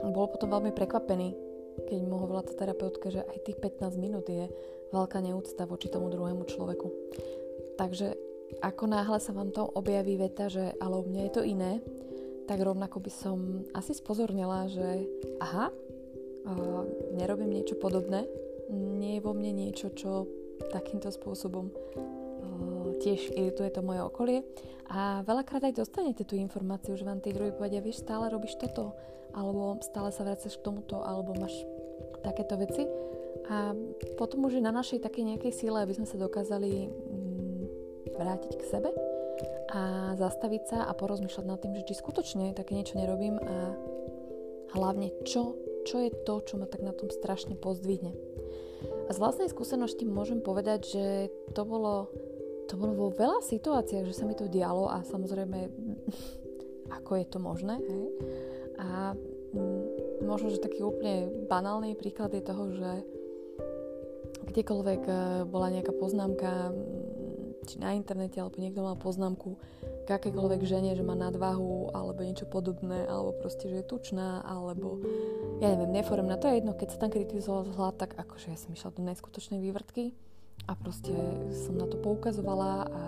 bol 0.04 0.28
potom 0.28 0.52
veľmi 0.52 0.76
prekvapený, 0.76 1.53
keď 1.90 2.00
mu 2.06 2.22
hovorila 2.22 2.46
tá 2.46 2.54
terapeutka, 2.54 3.10
že 3.10 3.22
aj 3.26 3.40
tých 3.46 3.58
15 3.60 3.98
minút 3.98 4.26
je 4.30 4.50
veľká 4.94 5.20
neúcta 5.22 5.66
voči 5.66 5.90
tomu 5.90 6.10
druhému 6.14 6.46
človeku. 6.46 6.88
Takže 7.80 8.14
ako 8.62 8.84
náhle 8.86 9.18
sa 9.18 9.34
vám 9.34 9.50
to 9.50 9.66
objaví 9.66 10.18
veta, 10.18 10.48
že 10.48 10.78
ale 10.78 11.02
u 11.02 11.06
mňa 11.06 11.22
je 11.30 11.34
to 11.34 11.42
iné, 11.42 11.82
tak 12.46 12.62
rovnako 12.62 13.02
by 13.02 13.12
som 13.12 13.38
asi 13.74 13.98
spozornila, 13.98 14.70
že 14.70 15.08
aha, 15.42 15.72
uh, 15.72 16.84
nerobím 17.18 17.56
niečo 17.56 17.80
podobné, 17.80 18.28
nie 18.70 19.18
je 19.18 19.26
vo 19.26 19.34
mne 19.34 19.52
niečo, 19.56 19.90
čo 19.96 20.28
takýmto 20.70 21.10
spôsobom 21.10 21.72
tiež 23.04 23.36
irituje 23.36 23.68
to 23.68 23.84
moje 23.84 24.00
okolie. 24.00 24.40
A 24.88 25.20
veľakrát 25.28 25.68
aj 25.68 25.84
dostanete 25.84 26.24
tú 26.24 26.40
informáciu, 26.40 26.96
že 26.96 27.04
vám 27.04 27.20
tí 27.20 27.36
druhí 27.36 27.52
povedia, 27.52 27.84
vieš, 27.84 28.08
stále 28.08 28.32
robíš 28.32 28.56
toto, 28.56 28.96
alebo 29.34 29.82
stále 29.82 30.14
sa 30.14 30.24
vracaš 30.24 30.56
k 30.58 30.66
tomuto, 30.66 31.02
alebo 31.02 31.34
máš 31.36 31.54
takéto 32.24 32.56
veci. 32.56 32.86
A 33.52 33.76
potom 34.16 34.48
už 34.48 34.58
je 34.58 34.64
na 34.64 34.72
našej 34.72 35.04
takej 35.04 35.36
nejakej 35.36 35.52
síle, 35.52 35.78
aby 35.82 35.92
sme 35.92 36.08
sa 36.08 36.16
dokázali 36.16 36.88
mm, 36.88 37.62
vrátiť 38.16 38.54
k 38.56 38.64
sebe 38.64 38.90
a 39.74 40.14
zastaviť 40.16 40.64
sa 40.70 40.80
a 40.88 40.94
porozmýšľať 40.94 41.46
nad 41.50 41.60
tým, 41.60 41.74
že 41.76 41.88
či 41.90 41.98
skutočne 41.98 42.56
také 42.56 42.78
niečo 42.78 42.96
nerobím 42.96 43.42
a 43.42 43.74
hlavne 44.78 45.12
čo, 45.26 45.58
čo 45.84 46.00
je 46.00 46.14
to, 46.24 46.46
čo 46.46 46.62
ma 46.62 46.70
tak 46.70 46.86
na 46.86 46.94
tom 46.94 47.10
strašne 47.10 47.58
pozdvihne. 47.58 48.14
A 49.08 49.10
z 49.12 49.18
vlastnej 49.20 49.50
skúsenosti 49.52 50.08
môžem 50.08 50.40
povedať, 50.40 50.80
že 50.88 51.06
to 51.52 51.68
bolo, 51.68 52.08
to 52.72 52.80
bolo 52.80 52.94
vo 52.96 53.10
veľa 53.12 53.44
situáciách, 53.44 54.08
že 54.08 54.16
sa 54.16 54.24
mi 54.24 54.38
to 54.38 54.48
dialo 54.48 54.88
a 54.88 55.04
samozrejme, 55.04 55.60
ako 57.02 57.12
je 57.20 57.26
to 57.28 57.40
možné, 57.42 57.76
hej? 57.82 58.08
A 58.84 59.16
mm, 59.56 59.84
možno, 60.28 60.52
že 60.52 60.60
taký 60.60 60.84
úplne 60.84 61.48
banálny 61.48 61.96
príklad 61.96 62.36
je 62.36 62.44
toho, 62.44 62.64
že 62.76 62.92
kdekoľvek 64.52 65.02
e, 65.08 65.14
bola 65.48 65.72
nejaká 65.72 65.96
poznámka, 65.96 66.76
či 67.64 67.80
na 67.80 67.96
internete, 67.96 68.44
alebo 68.44 68.60
niekto 68.60 68.84
mal 68.84 69.00
poznámku 69.00 69.56
k 70.04 70.10
akékoľvek 70.12 70.68
žene, 70.68 70.92
že 71.00 71.04
má 71.04 71.16
nadvahu, 71.16 71.96
alebo 71.96 72.28
niečo 72.28 72.44
podobné, 72.44 73.08
alebo 73.08 73.40
proste, 73.40 73.72
že 73.72 73.80
je 73.80 73.88
tučná, 73.88 74.44
alebo 74.44 75.00
ja 75.64 75.72
neviem, 75.72 75.96
neformná. 75.96 76.36
To 76.44 76.52
je 76.52 76.60
jedno, 76.60 76.76
keď 76.76 76.88
sa 76.92 77.02
tam 77.08 77.12
kritizoval 77.16 77.64
vzhľad, 77.72 77.96
tak 77.96 78.12
akože 78.20 78.52
ja 78.52 78.60
som 78.60 78.76
išla 78.76 78.92
do 78.92 79.02
neskutočnej 79.08 79.64
vývrtky 79.64 80.12
a 80.68 80.76
proste 80.76 81.12
som 81.52 81.80
na 81.80 81.88
to 81.88 81.96
poukazovala 82.00 82.88
a, 82.88 83.04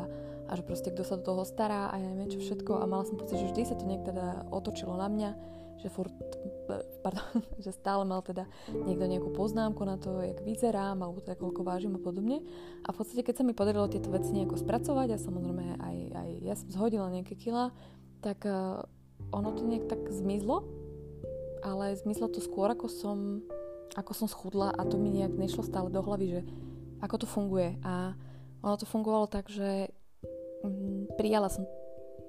a 0.48 0.52
že 0.56 0.64
proste 0.64 0.92
kto 0.92 1.04
sa 1.04 1.20
do 1.20 1.24
toho 1.24 1.44
stará 1.44 1.92
a 1.92 2.00
ja 2.00 2.08
neviem 2.12 2.32
čo 2.32 2.40
všetko 2.40 2.80
a 2.80 2.88
mala 2.88 3.08
som 3.08 3.20
pocit, 3.20 3.40
že 3.40 3.52
vždy 3.52 3.62
sa 3.68 3.76
to 3.76 3.88
niekto 3.88 4.12
teda 4.12 4.48
otočilo 4.52 4.96
na 4.96 5.08
mňa 5.08 5.30
že, 5.80 5.88
furt, 5.92 6.12
pardon, 7.04 7.44
že 7.64 7.72
stále 7.76 8.04
mal 8.08 8.24
teda 8.24 8.48
niekto 8.72 9.06
nejakú 9.06 9.30
poznámku 9.36 9.82
na 9.84 10.00
to, 10.00 10.24
jak 10.24 10.40
vyzerám, 10.42 11.02
alebo 11.04 11.20
teda 11.22 11.36
koľko 11.38 11.62
vážim 11.62 11.94
a 11.98 12.02
podobne. 12.02 12.42
A 12.86 12.94
v 12.94 12.98
podstate, 12.98 13.26
keď 13.26 13.42
sa 13.42 13.48
mi 13.48 13.54
podarilo 13.58 13.92
tieto 13.92 14.12
veci 14.12 14.32
nejako 14.32 14.60
spracovať 14.60 15.16
a 15.16 15.22
samozrejme 15.22 15.66
aj, 15.80 15.98
aj 16.16 16.30
ja 16.44 16.56
som 16.56 16.68
zhodila 16.72 17.12
nejaké 17.12 17.36
kila, 17.36 17.76
tak 18.24 18.48
uh, 18.48 18.82
ono 19.30 19.54
to 19.54 19.68
nejak 19.68 19.86
tak 19.92 20.02
zmizlo, 20.10 20.66
ale 21.62 21.98
zmizlo 21.98 22.30
to 22.30 22.42
skôr, 22.42 22.72
ako 22.72 22.88
som, 22.90 23.42
ako 23.98 24.12
som 24.14 24.28
schudla 24.30 24.74
a 24.74 24.82
to 24.86 24.98
mi 24.98 25.14
nejak 25.14 25.34
nešlo 25.34 25.66
stále 25.66 25.90
do 25.90 26.02
hlavy, 26.02 26.40
že 26.40 26.42
ako 27.02 27.16
to 27.22 27.28
funguje. 27.30 27.78
A 27.86 28.16
ono 28.66 28.76
to 28.78 28.90
fungovalo 28.90 29.30
tak, 29.30 29.50
že 29.52 29.94
mm, 30.66 31.18
prijala 31.18 31.50
som 31.54 31.70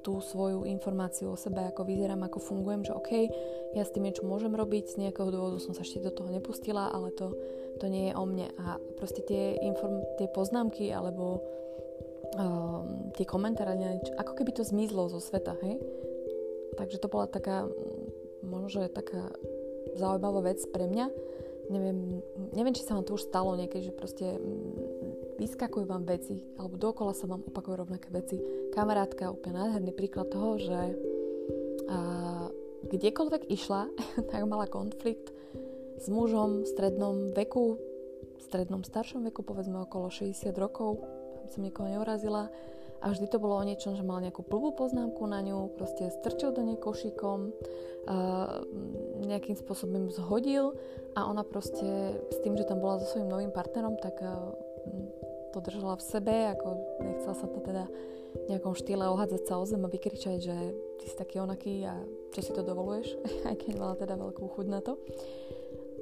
tú 0.06 0.22
svoju 0.22 0.62
informáciu 0.70 1.34
o 1.34 1.40
sebe, 1.40 1.66
ako 1.66 1.82
vyzerám, 1.82 2.22
ako 2.22 2.38
fungujem, 2.38 2.86
že 2.86 2.94
OK, 2.94 3.26
ja 3.74 3.82
s 3.82 3.90
tým 3.90 4.06
niečo 4.06 4.22
môžem 4.22 4.54
robiť, 4.54 4.94
z 4.94 5.02
nejakého 5.02 5.34
dôvodu 5.34 5.58
som 5.58 5.74
sa 5.74 5.82
ešte 5.82 5.98
do 5.98 6.14
toho 6.14 6.30
nepustila, 6.30 6.94
ale 6.94 7.10
to, 7.10 7.34
to 7.82 7.90
nie 7.90 8.08
je 8.08 8.14
o 8.14 8.22
mne. 8.22 8.46
A 8.62 8.78
proste 8.94 9.26
tie, 9.26 9.58
inform- 9.66 10.06
tie 10.22 10.30
poznámky 10.30 10.94
alebo 10.94 11.42
um, 12.38 13.10
tie 13.18 13.26
komentáre, 13.26 13.74
ako 14.14 14.32
keby 14.38 14.54
to 14.54 14.62
zmizlo 14.62 15.10
zo 15.10 15.18
sveta, 15.18 15.58
hej? 15.66 15.82
Takže 16.78 17.02
to 17.02 17.10
bola 17.10 17.26
taká, 17.26 17.66
možno, 18.46 18.78
že 18.78 18.94
taká 18.94 19.34
zaujímavá 19.98 20.54
vec 20.54 20.62
pre 20.70 20.86
mňa. 20.86 21.10
Neviem, 21.66 22.22
neviem, 22.54 22.78
či 22.78 22.86
sa 22.86 22.94
vám 22.94 23.02
to 23.02 23.18
už 23.18 23.26
stalo 23.26 23.58
niekedy, 23.58 23.90
že 23.90 23.98
proste 23.98 24.38
vyskakujú 25.36 25.84
vám 25.84 26.08
veci, 26.08 26.42
alebo 26.56 26.80
dokola 26.80 27.12
sa 27.12 27.28
vám 27.28 27.44
opakujú 27.44 27.74
rovnaké 27.76 28.08
veci. 28.12 28.40
Kamarátka, 28.72 29.32
úplne 29.32 29.60
nádherný 29.60 29.92
príklad 29.92 30.32
toho, 30.32 30.56
že 30.60 30.80
a, 31.86 31.98
kdekoľvek 32.88 33.52
išla, 33.52 33.88
tak 34.30 34.40
mala 34.48 34.66
konflikt 34.66 35.32
s 35.96 36.06
mužom 36.12 36.64
v 36.64 36.68
strednom 36.68 37.16
veku, 37.32 37.80
v 38.36 38.42
strednom 38.42 38.84
staršom 38.84 39.24
veku, 39.28 39.44
povedzme 39.44 39.84
okolo 39.84 40.12
60 40.12 40.52
rokov, 40.60 41.00
aby 41.40 41.48
som 41.48 41.64
nikoho 41.64 41.88
neurazila. 41.88 42.52
A 43.04 43.12
vždy 43.12 43.28
to 43.28 43.36
bolo 43.36 43.60
o 43.60 43.64
niečom, 43.68 43.92
že 43.92 44.00
mal 44.00 44.24
nejakú 44.24 44.40
plvú 44.40 44.72
poznámku 44.72 45.20
na 45.28 45.44
ňu, 45.44 45.76
proste 45.76 46.08
strčil 46.08 46.56
do 46.56 46.64
nej 46.64 46.80
košíkom, 46.80 47.52
nejakým 49.28 49.52
spôsobom 49.52 50.08
zhodil 50.08 50.72
a 51.12 51.28
ona 51.28 51.44
proste 51.44 52.16
s 52.32 52.38
tým, 52.40 52.56
že 52.56 52.64
tam 52.64 52.80
bola 52.80 52.96
so 53.02 53.06
svojím 53.06 53.28
novým 53.28 53.52
partnerom, 53.52 54.00
tak 54.00 54.16
to 55.56 55.64
držala 55.64 55.96
v 55.96 56.04
sebe, 56.04 56.34
ako 56.52 56.68
nechcela 57.00 57.32
sa 57.32 57.48
to 57.48 57.58
teda 57.64 57.88
v 58.36 58.44
nejakom 58.52 58.76
štýle 58.76 59.08
ohádzať 59.08 59.42
sa 59.48 59.56
o 59.56 59.64
zem 59.64 59.80
a 59.80 59.88
vykričať, 59.88 60.36
že 60.44 60.56
ty 61.00 61.04
si 61.08 61.16
taký 61.16 61.40
onaký 61.40 61.88
a 61.88 61.96
čo 62.36 62.44
si 62.44 62.52
to 62.52 62.60
dovoluješ, 62.60 63.16
aj 63.48 63.56
keď 63.56 63.72
mala 63.80 63.96
teda 63.96 64.20
veľkú 64.20 64.44
chuť 64.44 64.66
na 64.68 64.84
to. 64.84 65.00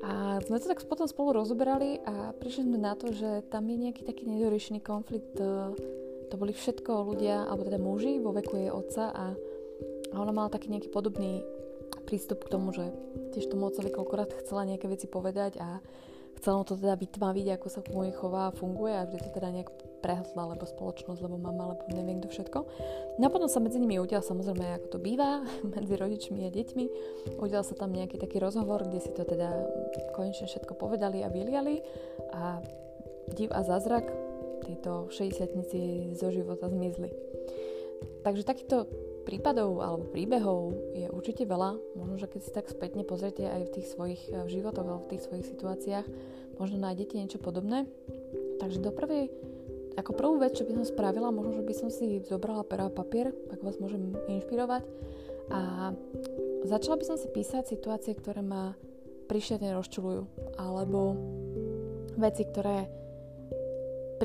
A 0.04 0.42
sme 0.44 0.60
to 0.60 0.68
tak 0.68 0.84
potom 0.84 1.08
spolu 1.08 1.32
rozoberali 1.32 2.02
a 2.04 2.34
prišli 2.36 2.68
sme 2.68 2.76
na 2.76 2.92
to, 2.92 3.14
že 3.14 3.46
tam 3.48 3.64
je 3.70 3.88
nejaký 3.88 4.04
taký 4.04 4.28
nedoriešený 4.28 4.84
konflikt. 4.84 5.32
E, 5.40 5.72
to 6.28 6.34
boli 6.36 6.52
všetko 6.52 7.08
ľudia, 7.08 7.48
alebo 7.48 7.64
teda 7.64 7.80
muži 7.80 8.20
vo 8.20 8.36
veku 8.36 8.58
jej 8.58 8.68
otca 8.68 9.14
a, 9.14 9.32
ona 10.14 10.30
mala 10.30 10.52
taký 10.52 10.70
nejaký 10.70 10.92
podobný 10.92 11.42
prístup 12.04 12.44
k 12.44 12.52
tomu, 12.52 12.70
že 12.70 12.92
tiež 13.32 13.48
tomu 13.48 13.66
otcovi 13.66 13.90
koľkokrát 13.90 14.30
chcela 14.44 14.68
nejaké 14.68 14.86
veci 14.86 15.08
povedať 15.08 15.58
a 15.58 15.80
chcelo 16.44 16.60
to 16.60 16.76
teda 16.76 17.00
vytmaviť, 17.00 17.56
ako 17.56 17.66
sa 17.72 17.80
môj 17.88 18.12
chová 18.12 18.52
a 18.52 18.56
funguje 18.56 18.92
a 18.92 19.08
vždy 19.08 19.16
to 19.16 19.30
teda 19.32 19.48
nejak 19.48 19.72
prehasla, 20.04 20.52
lebo 20.52 20.68
spoločnosť, 20.68 21.24
lebo 21.24 21.40
mama, 21.40 21.72
alebo 21.72 21.88
neviem 21.88 22.20
kto 22.20 22.28
všetko. 22.28 22.58
No 23.16 23.24
a 23.24 23.32
potom 23.32 23.48
sa 23.48 23.64
medzi 23.64 23.80
nimi 23.80 23.96
udial 23.96 24.20
samozrejme, 24.20 24.76
ako 24.76 24.86
to 24.92 24.98
býva, 25.00 25.40
medzi 25.80 25.96
rodičmi 25.96 26.44
a 26.44 26.52
deťmi. 26.52 26.84
Udial 27.40 27.64
sa 27.64 27.72
tam 27.72 27.96
nejaký 27.96 28.20
taký 28.20 28.44
rozhovor, 28.44 28.84
kde 28.84 29.00
si 29.00 29.08
to 29.16 29.24
teda 29.24 29.56
konečne 30.12 30.44
všetko 30.44 30.76
povedali 30.76 31.24
a 31.24 31.32
vyliali 31.32 31.80
a 32.36 32.60
div 33.32 33.48
a 33.48 33.64
zázrak 33.64 34.04
títo 34.68 35.08
60 35.08 36.12
zo 36.12 36.28
života 36.28 36.68
zmizli. 36.68 37.08
Takže 38.20 38.44
takýto 38.44 38.84
prípadov 39.24 39.80
alebo 39.80 40.04
príbehov 40.12 40.76
je 40.92 41.08
určite 41.08 41.48
veľa. 41.48 41.80
Možno, 41.96 42.20
že 42.20 42.28
keď 42.28 42.40
si 42.44 42.50
tak 42.52 42.68
spätne 42.68 43.02
pozriete 43.02 43.48
aj 43.48 43.62
v 43.66 43.74
tých 43.80 43.86
svojich 43.90 44.22
eh, 44.30 44.44
životoch 44.46 44.84
alebo 44.84 45.04
v 45.08 45.12
tých 45.16 45.24
svojich 45.24 45.46
situáciách, 45.48 46.06
možno 46.60 46.76
nájdete 46.78 47.18
niečo 47.18 47.40
podobné. 47.40 47.88
Takže 48.62 48.78
do 48.78 48.94
prvej, 48.94 49.32
ako 49.98 50.14
prvú 50.14 50.36
vec, 50.38 50.54
čo 50.54 50.68
by 50.68 50.78
som 50.78 50.84
spravila, 50.86 51.34
možno, 51.34 51.58
že 51.58 51.66
by 51.66 51.74
som 51.74 51.88
si 51.90 52.22
zobrala 52.22 52.62
pera 52.62 52.86
a 52.86 52.94
papier, 52.94 53.34
tak 53.50 53.64
vás 53.64 53.80
môžem 53.82 54.14
inšpirovať. 54.30 54.86
A 55.50 55.92
začala 56.64 56.96
by 56.96 57.04
som 57.04 57.16
si 57.18 57.28
písať 57.28 57.68
situácie, 57.68 58.14
ktoré 58.14 58.40
ma 58.40 58.78
príšerne 59.26 59.74
rozčulujú. 59.74 60.24
Alebo 60.56 61.18
veci, 62.16 62.46
ktoré 62.46 62.86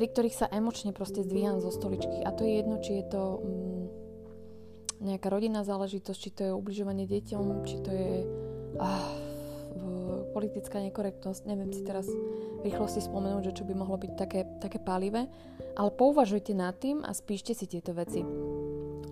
pri 0.00 0.06
ktorých 0.06 0.36
sa 0.36 0.46
emočne 0.48 0.94
proste 0.94 1.20
zdvíham 1.20 1.58
zo 1.58 1.68
stoličky. 1.68 2.22
A 2.22 2.30
to 2.32 2.46
je 2.46 2.62
jedno, 2.62 2.78
či 2.80 3.02
je 3.02 3.04
to 3.10 3.22
mm, 3.42 3.79
nejaká 5.00 5.32
rodinná 5.32 5.64
záležitosť, 5.64 6.18
či 6.20 6.30
to 6.30 6.40
je 6.48 6.52
ubližovanie 6.52 7.08
deťom, 7.08 7.44
či 7.64 7.76
to 7.80 7.90
je 7.90 8.12
ah, 8.78 9.08
politická 10.30 10.78
nekorektnosť, 10.80 11.44
neviem 11.44 11.74
si 11.74 11.82
teraz 11.82 12.06
v 12.06 12.62
rýchlosti 12.64 13.02
spomenúť, 13.02 13.50
že 13.50 13.56
čo 13.60 13.64
by 13.66 13.74
mohlo 13.74 13.98
byť 13.98 14.12
také, 14.14 14.46
také 14.62 14.78
pálivé, 14.78 15.26
ale 15.74 15.90
pouvažujte 15.90 16.54
nad 16.54 16.78
tým 16.78 17.02
a 17.02 17.10
spíšte 17.12 17.52
si 17.52 17.66
tieto 17.66 17.92
veci. 17.92 18.22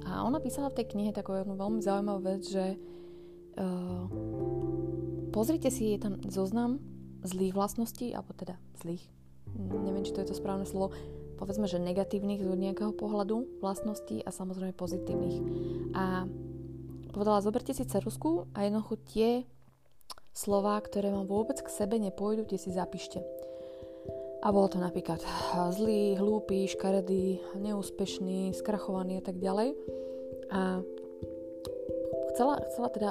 A 0.09 0.25
ona 0.25 0.41
písala 0.41 0.73
v 0.73 0.81
tej 0.81 0.97
knihe 0.97 1.13
takú 1.13 1.37
jednu 1.37 1.59
veľmi 1.59 1.85
zaujímavú 1.85 2.21
vec, 2.25 2.43
že 2.49 2.79
uh, 2.79 4.07
pozrite 5.35 5.69
si, 5.69 5.93
je 5.93 6.01
tam 6.01 6.17
zoznam 6.25 6.81
zlých 7.27 7.53
vlastností, 7.53 8.15
alebo 8.15 8.33
teda 8.33 8.57
zlých, 8.81 9.05
neviem, 9.59 10.07
či 10.07 10.15
to 10.15 10.23
je 10.23 10.31
to 10.33 10.39
správne 10.39 10.65
slovo, 10.65 10.95
povedzme, 11.39 11.71
že 11.71 11.79
negatívnych 11.79 12.43
z 12.43 12.51
nejakého 12.59 12.91
pohľadu 12.93 13.63
vlastností 13.63 14.21
a 14.27 14.35
samozrejme 14.35 14.75
pozitívnych. 14.75 15.39
A 15.95 16.27
povedala, 17.15 17.41
zoberte 17.41 17.71
si 17.73 17.87
cerusku 17.87 18.51
a 18.53 18.67
jednoducho 18.67 18.99
tie 19.15 19.31
slova, 20.35 20.79
ktoré 20.83 21.15
vám 21.15 21.31
vôbec 21.31 21.59
k 21.63 21.71
sebe 21.71 21.99
nepôjdu, 22.03 22.47
tie 22.47 22.59
si 22.59 22.75
zapíšte. 22.75 23.23
A 24.39 24.55
bolo 24.55 24.71
to 24.71 24.79
napríklad 24.79 25.19
zlý, 25.75 26.15
hlúpy, 26.15 26.71
škaredý, 26.71 27.43
neúspešný, 27.59 28.55
skrachovaný 28.55 29.19
a 29.19 29.25
tak 29.27 29.43
ďalej. 29.43 29.75
A 30.55 30.83
chcela, 32.35 32.63
chcela 32.71 32.89
teda 32.95 33.11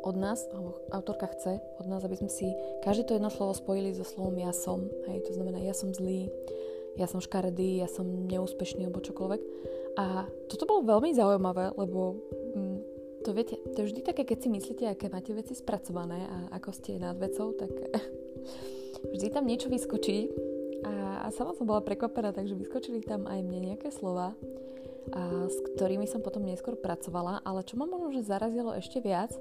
od 0.00 0.16
nás, 0.16 0.46
alebo 0.54 0.78
autorka 0.94 1.26
chce 1.34 1.58
od 1.82 1.86
nás, 1.90 2.06
aby 2.06 2.16
sme 2.16 2.30
si 2.30 2.54
každé 2.86 3.02
to 3.10 3.16
jedno 3.18 3.28
slovo 3.34 3.52
spojili 3.52 3.92
so 3.92 4.06
slovom 4.06 4.38
ja 4.38 4.54
som. 4.54 4.86
Hej, 5.10 5.26
to 5.26 5.34
znamená 5.34 5.58
ja 5.58 5.74
som 5.74 5.90
zlý, 5.90 6.30
ja 6.98 7.06
som 7.06 7.22
škaredý, 7.22 7.82
ja 7.82 7.88
som 7.90 8.06
neúspešný 8.06 8.86
alebo 8.86 9.04
čokoľvek. 9.04 9.42
A 9.98 10.26
toto 10.48 10.64
bolo 10.66 10.86
veľmi 10.86 11.14
zaujímavé, 11.14 11.74
lebo 11.74 12.18
mm, 12.54 12.78
to 13.26 13.30
viete, 13.36 13.60
to 13.76 13.84
je 13.84 13.88
vždy 13.92 14.00
také, 14.00 14.22
keď 14.24 14.38
si 14.46 14.48
myslíte, 14.48 14.84
aké 14.88 15.12
máte 15.12 15.36
veci 15.36 15.52
spracované 15.52 16.24
a 16.26 16.56
ako 16.56 16.70
ste 16.72 17.02
nad 17.02 17.18
vecou, 17.20 17.52
tak 17.52 17.70
vždy 19.14 19.28
tam 19.28 19.44
niečo 19.44 19.68
vyskočí 19.68 20.30
a, 20.86 21.24
a 21.24 21.34
sama 21.34 21.52
som 21.52 21.68
bola 21.68 21.84
prekvapená, 21.84 22.32
takže 22.32 22.56
vyskočili 22.56 23.04
tam 23.04 23.28
aj 23.28 23.44
mne 23.44 23.74
nejaké 23.74 23.92
slova, 23.92 24.32
a, 24.32 25.46
s 25.50 25.58
ktorými 25.74 26.08
som 26.08 26.24
potom 26.24 26.46
neskôr 26.48 26.80
pracovala, 26.80 27.44
ale 27.44 27.66
čo 27.66 27.76
ma 27.76 27.84
možno 27.84 28.24
zarazilo 28.24 28.72
ešte 28.72 29.04
viac, 29.04 29.34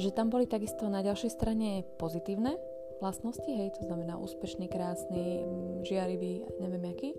že 0.00 0.14
tam 0.14 0.32
boli 0.32 0.48
takisto 0.48 0.88
na 0.88 1.04
ďalšej 1.04 1.30
strane 1.34 1.84
pozitívne 2.00 2.56
vlastnosti, 3.00 3.48
hej, 3.48 3.74
to 3.76 3.88
znamená 3.88 4.20
úspešný, 4.20 4.68
krásny, 4.68 5.44
žiarivý, 5.84 6.44
neviem 6.60 6.84
aký. 6.92 7.10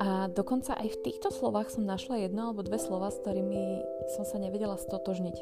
A 0.00 0.32
dokonca 0.32 0.72
aj 0.72 0.88
v 0.88 1.02
týchto 1.04 1.28
slovách 1.28 1.68
som 1.68 1.84
našla 1.84 2.24
jedno 2.24 2.48
alebo 2.48 2.64
dve 2.64 2.80
slova, 2.80 3.12
s 3.12 3.20
ktorými 3.20 3.84
som 4.16 4.24
sa 4.24 4.40
nevedela 4.40 4.80
stotožniť. 4.80 5.36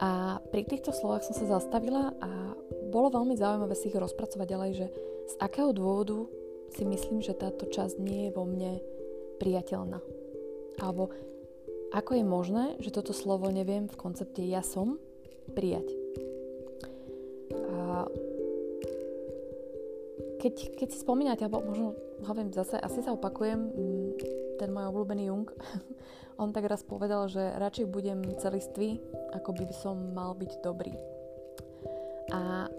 A 0.00 0.40
pri 0.48 0.62
týchto 0.64 0.94
slovách 0.94 1.28
som 1.28 1.34
sa 1.36 1.58
zastavila 1.58 2.14
a 2.22 2.30
bolo 2.88 3.12
veľmi 3.12 3.36
zaujímavé 3.36 3.74
si 3.76 3.92
ich 3.92 3.98
rozpracovať 3.98 4.46
ďalej, 4.48 4.70
že 4.80 4.86
z 5.28 5.34
akého 5.42 5.76
dôvodu 5.76 6.24
si 6.72 6.88
myslím, 6.88 7.20
že 7.20 7.36
táto 7.36 7.68
časť 7.68 8.00
nie 8.00 8.30
je 8.30 8.34
vo 8.34 8.48
mne 8.48 8.80
priateľná. 9.42 9.98
Alebo 10.78 11.12
ako 11.90 12.10
je 12.14 12.24
možné, 12.24 12.64
že 12.78 12.94
toto 12.94 13.16
slovo 13.16 13.50
neviem 13.50 13.90
v 13.90 13.96
koncepte 13.98 14.44
ja 14.44 14.62
som 14.62 15.00
prijať. 15.56 15.97
Keď, 20.38 20.54
keď 20.78 20.88
si 20.94 20.98
spomínate, 21.02 21.42
alebo 21.44 21.66
možno 21.66 21.98
hovorím 22.24 22.54
zase, 22.54 22.78
asi 22.78 23.02
sa 23.02 23.12
opakujem, 23.12 23.58
mm, 23.58 24.10
ten 24.62 24.70
môj 24.70 24.90
obľúbený 24.94 25.30
Jung, 25.30 25.50
on 26.42 26.54
tak 26.54 26.70
raz 26.70 26.86
povedal, 26.86 27.26
že 27.26 27.42
radšej 27.58 27.86
budem 27.90 28.22
celistvý, 28.38 29.02
ako 29.34 29.50
by 29.58 29.64
som 29.74 30.14
mal 30.14 30.38
byť 30.38 30.52
dobrý. 30.62 30.94
A 32.30 32.70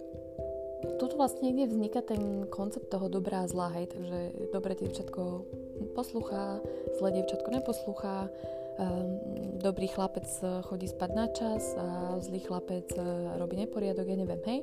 tuto 0.95 1.19
vlastne 1.19 1.51
niekde 1.51 1.75
vzniká 1.75 1.99
ten 1.99 2.47
koncept 2.47 2.87
toho 2.87 3.11
dobrá 3.11 3.43
a 3.43 3.51
zlá, 3.51 3.67
hej, 3.75 3.91
takže 3.91 4.19
dobré 4.55 4.79
dievčatko 4.79 5.43
poslúcha, 5.91 6.63
zlé 6.95 7.19
dievčatko 7.19 7.51
neposlúcha, 7.51 8.31
um, 8.79 9.19
dobrý 9.59 9.91
chlapec 9.91 10.23
chodí 10.71 10.87
spať 10.87 11.11
na 11.11 11.27
čas 11.35 11.75
a 11.75 12.15
zlý 12.23 12.39
chlapec 12.39 12.87
eh, 12.95 13.03
robí 13.35 13.59
neporiadok, 13.59 14.07
ja 14.07 14.17
neviem, 14.23 14.39
hej 14.47 14.59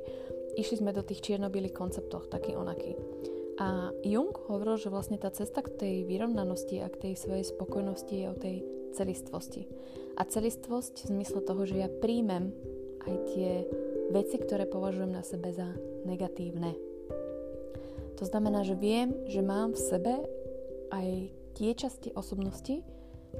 išli 0.56 0.80
sme 0.80 0.96
do 0.96 1.04
tých 1.04 1.22
čierno-bielých 1.22 1.76
konceptoch, 1.76 2.32
taký 2.32 2.56
onaký. 2.56 2.96
A 3.56 3.88
Jung 4.04 4.36
hovoril, 4.52 4.76
že 4.76 4.92
vlastne 4.92 5.16
tá 5.16 5.32
cesta 5.32 5.64
k 5.64 5.72
tej 5.72 5.94
vyrovnanosti 6.04 6.80
a 6.84 6.92
k 6.92 7.08
tej 7.08 7.14
svojej 7.16 7.44
spokojnosti 7.44 8.12
je 8.12 8.26
o 8.28 8.36
tej 8.36 8.56
celistvosti. 8.92 9.68
A 10.16 10.25
celistvosť 10.25 11.04
v 11.04 11.10
zmysle 11.12 11.40
toho, 11.44 11.64
že 11.64 11.80
ja 11.80 11.88
príjmem 11.88 12.52
aj 13.04 13.14
tie 13.32 13.50
veci, 14.12 14.36
ktoré 14.36 14.68
považujem 14.68 15.12
na 15.12 15.25
sebe 15.25 15.52
za 15.52 15.68
negatívne. 16.04 16.76
To 18.16 18.25
znamená, 18.25 18.64
že 18.64 18.76
viem, 18.76 19.12
že 19.28 19.44
mám 19.44 19.76
v 19.76 19.80
sebe 19.80 20.14
aj 20.92 21.32
tie 21.56 21.72
časti 21.76 22.12
osobnosti, 22.16 22.80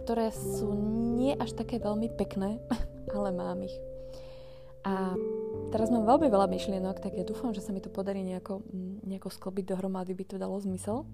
ktoré 0.05 0.33
sú 0.33 0.73
nie 1.17 1.33
až 1.37 1.57
také 1.57 1.81
veľmi 1.81 2.13
pekné, 2.17 2.61
ale 3.17 3.33
mám 3.33 3.65
ich. 3.65 3.77
A 4.85 5.13
teraz 5.71 5.89
mám 5.91 6.07
veľmi 6.07 6.29
veľa 6.31 6.47
myšlienok, 6.51 7.03
tak 7.03 7.19
ja 7.19 7.25
dúfam, 7.27 7.55
že 7.55 7.63
sa 7.63 7.75
mi 7.75 7.83
to 7.83 7.91
podarí 7.91 8.23
nejako, 8.23 8.63
mm, 8.67 9.07
nejako 9.07 9.29
sklbiť 9.31 9.65
dohromady, 9.75 10.13
by 10.15 10.25
to 10.25 10.37
dalo 10.39 10.57
zmysel. 10.59 11.07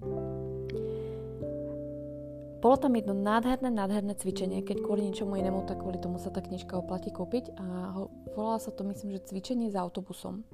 Bolo 2.63 2.79
tam 2.79 2.95
jedno 2.95 3.11
nádherné, 3.11 3.67
nádherné 3.67 4.15
cvičenie, 4.15 4.63
keď 4.63 4.87
kvôli 4.87 5.03
ničomu 5.11 5.35
inému, 5.35 5.67
tak 5.67 5.83
kvôli 5.83 5.99
tomu 5.99 6.15
sa 6.15 6.31
tá 6.31 6.39
knižka 6.39 6.79
oplatí 6.79 7.11
kúpiť 7.11 7.59
a 7.59 7.91
volala 8.39 8.55
sa 8.55 8.71
to, 8.71 8.87
myslím, 8.87 9.11
že 9.19 9.27
cvičenie 9.27 9.67
s 9.67 9.75
autobusom. 9.75 10.47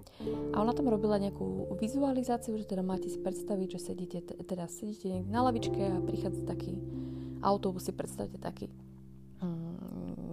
A 0.49 0.57
ona 0.57 0.73
tam 0.73 0.89
robila 0.89 1.21
nejakú 1.21 1.69
vizualizáciu, 1.77 2.57
že 2.57 2.65
teda 2.65 2.81
máte 2.81 3.13
si 3.13 3.21
predstaviť, 3.21 3.77
že 3.77 3.93
sedíte, 3.93 4.25
teda 4.25 4.65
sedíte 4.65 5.21
na 5.29 5.45
lavičke 5.45 5.77
a 5.77 6.01
prichádza 6.01 6.49
taký 6.49 6.81
autobus, 7.45 7.85
si 7.85 7.93
predstavte 7.93 8.41
taký 8.41 8.73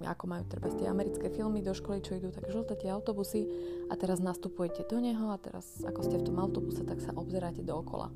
ako 0.06 0.24
majú 0.30 0.44
treba 0.46 0.70
tie 0.70 0.86
americké 0.86 1.28
filmy 1.28 1.60
do 1.60 1.74
školy, 1.74 2.00
čo 2.00 2.16
idú 2.16 2.30
tak 2.30 2.46
žlté 2.48 2.78
tie 2.78 2.94
autobusy 2.94 3.44
a 3.90 3.98
teraz 3.98 4.22
nastupujete 4.22 4.86
do 4.86 5.02
neho 5.02 5.34
a 5.34 5.36
teraz 5.36 5.82
ako 5.82 6.00
ste 6.06 6.22
v 6.22 6.26
tom 6.30 6.38
autobuse, 6.38 6.86
tak 6.86 7.02
sa 7.02 7.10
obzeráte 7.18 7.66
dookola. 7.66 8.14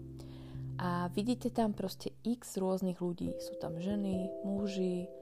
A 0.81 1.12
vidíte 1.12 1.53
tam 1.53 1.76
proste 1.76 2.16
x 2.24 2.57
rôznych 2.57 3.05
ľudí. 3.05 3.37
Sú 3.37 3.53
tam 3.61 3.76
ženy, 3.76 4.33
muži, 4.48 5.12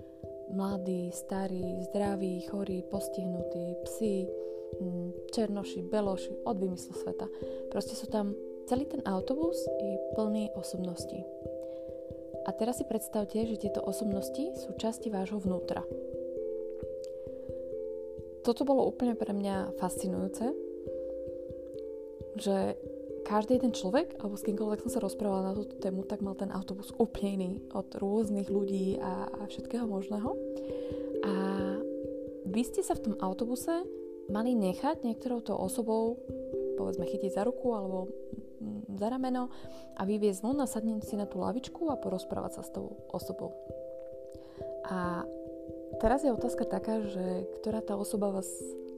mladí, 0.54 1.10
starí, 1.10 1.82
zdraví, 1.90 2.46
chorí, 2.46 2.86
postihnutí, 2.86 3.82
psi, 3.82 4.14
mm, 4.78 5.34
černoši, 5.34 5.82
beloši, 5.82 6.46
od 6.46 6.56
vymyslu 6.62 6.94
sveta. 6.94 7.26
Proste 7.74 7.98
sú 7.98 8.06
tam 8.06 8.38
celý 8.70 8.86
ten 8.86 9.02
autobus 9.02 9.56
je 9.80 9.98
plný 10.14 10.52
osobností. 10.54 11.24
A 12.46 12.54
teraz 12.54 12.80
si 12.80 12.84
predstavte, 12.88 13.44
že 13.44 13.60
tieto 13.60 13.82
osobnosti 13.84 14.54
sú 14.56 14.72
časti 14.78 15.12
vášho 15.12 15.42
vnútra 15.42 15.84
toto 18.48 18.64
bolo 18.64 18.88
úplne 18.88 19.12
pre 19.12 19.36
mňa 19.36 19.76
fascinujúce, 19.76 20.56
že 22.40 22.80
každý 23.28 23.60
jeden 23.60 23.76
človek, 23.76 24.16
alebo 24.16 24.40
s 24.40 24.46
kýmkoľvek 24.48 24.88
som 24.88 24.92
sa 24.96 25.04
rozprávala 25.04 25.52
na 25.52 25.58
túto 25.58 25.76
tému, 25.76 26.08
tak 26.08 26.24
mal 26.24 26.32
ten 26.32 26.48
autobus 26.48 26.96
úplne 26.96 27.30
iný 27.36 27.50
od 27.76 27.92
rôznych 28.00 28.48
ľudí 28.48 28.96
a, 28.96 29.28
a 29.28 29.42
všetkého 29.52 29.84
možného. 29.84 30.32
A 31.28 31.34
vy 32.48 32.62
ste 32.64 32.80
sa 32.80 32.96
v 32.96 33.04
tom 33.04 33.14
autobuse 33.20 33.84
mali 34.32 34.56
nechať 34.56 35.04
niektorou 35.04 35.44
tou 35.44 35.60
osobou, 35.60 36.16
povedzme, 36.80 37.04
chytiť 37.04 37.36
za 37.36 37.44
ruku 37.44 37.76
alebo 37.76 38.08
za 38.96 39.12
rameno 39.12 39.52
a 40.00 40.08
vyviezť 40.08 40.40
von 40.40 40.64
a 40.64 40.66
si 40.66 41.14
na 41.20 41.28
tú 41.28 41.44
lavičku 41.44 41.84
a 41.92 42.00
porozprávať 42.00 42.52
sa 42.56 42.62
s 42.64 42.72
tou 42.72 42.96
osobou. 43.12 43.52
A 44.88 45.28
Teraz 45.98 46.22
je 46.22 46.30
otázka 46.30 46.62
taká, 46.62 47.02
že 47.02 47.50
ktorá 47.58 47.82
tá 47.82 47.98
osoba 47.98 48.30
vás 48.30 48.46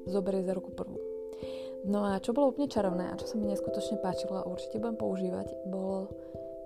zoberie 0.04 0.44
za 0.44 0.52
ruku 0.52 0.68
prvú. 0.72 1.00
No 1.88 2.04
a 2.04 2.20
čo 2.20 2.36
bolo 2.36 2.52
úplne 2.52 2.68
čarovné 2.68 3.08
a 3.08 3.16
čo 3.16 3.24
sa 3.24 3.40
mi 3.40 3.48
neskutočne 3.48 4.04
páčilo 4.04 4.36
a 4.36 4.44
určite 4.44 4.76
budem 4.76 5.00
používať, 5.00 5.48
bolo 5.64 6.12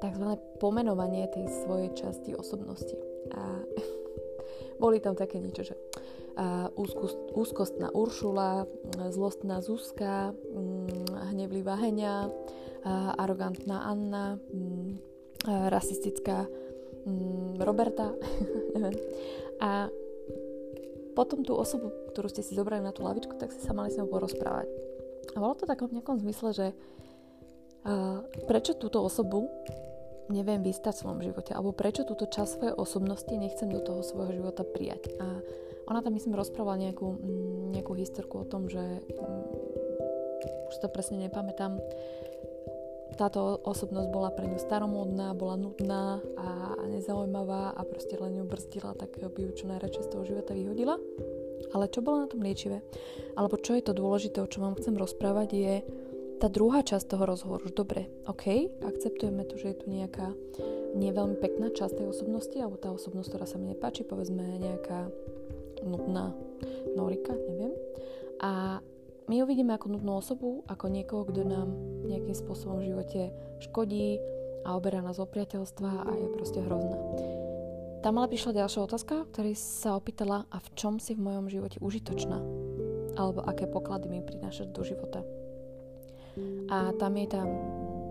tzv. 0.02 0.34
pomenovanie 0.58 1.30
tej 1.30 1.46
svojej 1.62 1.94
časti 1.94 2.34
osobnosti. 2.34 2.98
A 3.30 3.62
boli 4.82 4.98
tam 4.98 5.14
také 5.14 5.38
niečo, 5.38 5.70
že 5.70 5.74
uh, 6.34 6.66
úzkostná 7.38 7.94
Uršula, 7.94 8.66
zlostná 9.14 9.62
Zuzka, 9.62 10.34
mm, 10.34 11.30
hnevlivá 11.30 11.78
Heňa, 11.78 12.26
arogantná 13.14 13.86
Anna, 13.86 14.36
uh, 14.36 15.70
rasistická 15.70 16.50
um, 17.06 17.54
Roberta. 17.62 18.10
A 19.62 19.86
potom 21.14 21.46
tú 21.46 21.54
osobu, 21.54 21.94
ktorú 22.12 22.28
ste 22.28 22.42
si 22.42 22.58
zobrali 22.58 22.82
na 22.82 22.90
tú 22.90 23.06
lavičku, 23.06 23.38
tak 23.38 23.54
ste 23.54 23.62
sa 23.62 23.72
mali 23.72 23.94
s 23.94 23.98
ňou 23.98 24.10
porozprávať. 24.10 24.66
A 25.34 25.40
bolo 25.40 25.54
to 25.56 25.64
takom 25.64 25.88
nejakom 25.90 26.20
zmysle, 26.20 26.50
že 26.52 26.66
uh, 27.86 28.20
prečo 28.44 28.76
túto 28.76 29.00
osobu 29.00 29.48
neviem 30.28 30.64
vystať 30.64 30.96
v 30.96 31.00
svojom 31.04 31.20
živote, 31.20 31.52
alebo 31.52 31.76
prečo 31.76 32.04
túto 32.08 32.24
časť 32.24 32.50
svojej 32.50 32.74
osobnosti 32.76 33.32
nechcem 33.32 33.68
do 33.68 33.80
toho 33.80 34.00
svojho 34.00 34.40
života 34.40 34.64
prijať. 34.64 35.12
A 35.20 35.26
ona 35.84 36.00
tam, 36.00 36.16
myslím, 36.16 36.36
rozprávala 36.36 36.80
nejakú, 36.80 37.20
mm, 37.20 37.76
nejakú 37.76 37.92
historku 37.92 38.40
o 38.40 38.48
tom, 38.48 38.72
že 38.72 38.80
um, 39.20 39.44
už 40.72 40.80
to 40.80 40.88
presne 40.88 41.20
nepamätám, 41.20 41.76
táto 43.14 43.62
osobnosť 43.62 44.08
bola 44.10 44.30
pre 44.34 44.50
ňu 44.50 44.58
staromódna, 44.58 45.34
bola 45.38 45.56
nudná 45.58 46.18
a 46.38 46.78
nezaujímavá 46.90 47.74
a 47.74 47.80
proste 47.86 48.18
len 48.18 48.38
ju 48.38 48.44
brzdila, 48.44 48.94
tak 48.94 49.16
by 49.18 49.40
ju 49.46 49.50
čo 49.54 49.70
najradšej 49.70 50.04
z 50.06 50.10
toho 50.10 50.22
života 50.26 50.52
vyhodila. 50.52 50.98
Ale 51.74 51.90
čo 51.90 52.04
bolo 52.04 52.22
na 52.22 52.28
tom 52.30 52.44
liečivé? 52.44 52.84
Alebo 53.34 53.58
čo 53.58 53.74
je 53.74 53.82
to 53.82 53.96
dôležité, 53.96 54.38
o 54.38 54.50
čom 54.50 54.68
vám 54.68 54.78
chcem 54.78 54.94
rozprávať, 54.94 55.48
je 55.54 55.74
tá 56.38 56.50
druhá 56.50 56.82
časť 56.82 57.08
toho 57.08 57.24
rozhovoru. 57.24 57.70
Dobre, 57.70 58.10
OK, 58.28 58.68
akceptujeme 58.84 59.46
to, 59.48 59.56
že 59.56 59.74
je 59.74 59.80
tu 59.80 59.86
nejaká 59.90 60.34
nie 60.94 61.10
pekná 61.14 61.74
časť 61.74 61.98
tej 61.98 62.06
osobnosti, 62.10 62.54
alebo 62.54 62.78
tá 62.78 62.94
osobnosť, 62.94 63.28
ktorá 63.30 63.46
sa 63.48 63.58
mi 63.58 63.74
nepáči, 63.74 64.06
povedzme 64.06 64.42
nejaká 64.62 65.10
nudná 65.82 66.30
Norika, 66.94 67.34
neviem. 67.34 67.74
A 68.38 68.78
my 69.24 69.34
ju 69.40 69.44
vidíme 69.48 69.72
ako 69.72 69.96
nudnú 69.96 70.20
osobu, 70.20 70.64
ako 70.68 70.92
niekoho, 70.92 71.24
kto 71.24 71.48
nám 71.48 71.72
nejakým 72.04 72.36
spôsobom 72.36 72.80
v 72.80 72.92
živote 72.92 73.20
škodí 73.64 74.20
a 74.64 74.76
oberá 74.76 75.00
nás 75.00 75.16
o 75.20 75.28
priateľstva 75.28 75.90
a 76.04 76.10
je 76.12 76.28
proste 76.32 76.60
hrozná. 76.60 76.98
Tam 78.04 78.20
ale 78.20 78.28
prišla 78.28 78.60
ďalšia 78.60 78.84
otázka, 78.84 79.24
ktorý 79.32 79.56
sa 79.56 79.96
opýtala, 79.96 80.44
a 80.52 80.60
v 80.60 80.68
čom 80.76 81.00
si 81.00 81.16
v 81.16 81.24
mojom 81.24 81.48
živote 81.48 81.80
užitočná? 81.80 82.36
Alebo 83.16 83.40
aké 83.48 83.64
poklady 83.64 84.12
mi 84.12 84.20
prinášať 84.20 84.76
do 84.76 84.84
života? 84.84 85.24
A 86.68 86.92
tam 87.00 87.16
je 87.16 87.26
tam, 87.30 87.48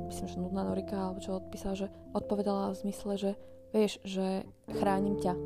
myslím, 0.09 0.27
že 0.33 0.41
nudná 0.41 0.65
Norika, 0.65 0.97
alebo 0.97 1.21
čo 1.21 1.37
odpísala, 1.37 1.77
že 1.77 1.93
odpovedala 2.17 2.73
v 2.73 2.79
zmysle, 2.89 3.13
že 3.21 3.31
vieš, 3.69 4.01
že 4.01 4.49
chránim 4.81 5.21
ťa, 5.21 5.37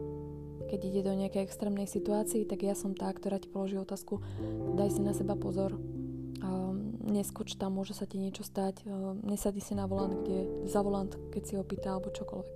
keď 0.67 0.79
ide 0.83 1.01
do 1.07 1.15
nejakej 1.15 1.47
extrémnej 1.47 1.87
situácii, 1.87 2.43
tak 2.43 2.67
ja 2.67 2.75
som 2.75 2.91
tá, 2.91 3.07
ktorá 3.09 3.39
ti 3.39 3.47
položí 3.47 3.79
otázku, 3.79 4.19
daj 4.75 4.93
si 4.93 5.01
na 5.01 5.15
seba 5.15 5.39
pozor, 5.39 5.79
um, 5.79 6.93
neskoč 7.07 7.55
tam, 7.55 7.79
môže 7.79 7.95
sa 7.95 8.03
ti 8.03 8.19
niečo 8.19 8.43
stať, 8.43 8.83
uh, 8.85 9.15
nesadí 9.23 9.63
si 9.63 9.73
na 9.73 9.87
volant, 9.87 10.13
kde, 10.13 10.67
za 10.67 10.83
volant, 10.83 11.15
keď 11.31 11.41
si 11.47 11.53
ho 11.55 11.63
pýta, 11.63 11.95
alebo 11.95 12.11
čokoľvek. 12.11 12.55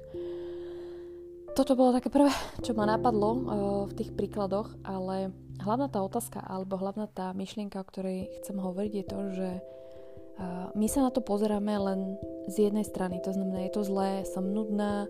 Toto 1.56 1.76
bolo 1.76 1.96
také 1.96 2.12
prvé, 2.12 2.32
čo 2.64 2.76
ma 2.76 2.84
napadlo 2.84 3.30
uh, 3.32 3.42
v 3.88 3.94
tých 3.96 4.12
príkladoch, 4.12 4.76
ale 4.84 5.32
hlavná 5.64 5.88
tá 5.88 6.04
otázka, 6.04 6.44
alebo 6.44 6.76
hlavná 6.76 7.08
tá 7.08 7.32
myšlienka, 7.32 7.80
o 7.80 7.88
ktorej 7.88 8.30
chcem 8.44 8.60
hovoriť, 8.60 8.92
je 8.92 9.06
to, 9.08 9.20
že 9.32 9.50
my 10.74 10.88
sa 10.90 11.06
na 11.06 11.12
to 11.14 11.22
pozeráme 11.22 11.70
len 11.70 12.18
z 12.50 12.66
jednej 12.66 12.82
strany. 12.82 13.22
To 13.22 13.30
znamená, 13.30 13.62
je 13.68 13.78
to 13.78 13.86
zlé, 13.86 14.26
som 14.26 14.42
nudná, 14.42 15.06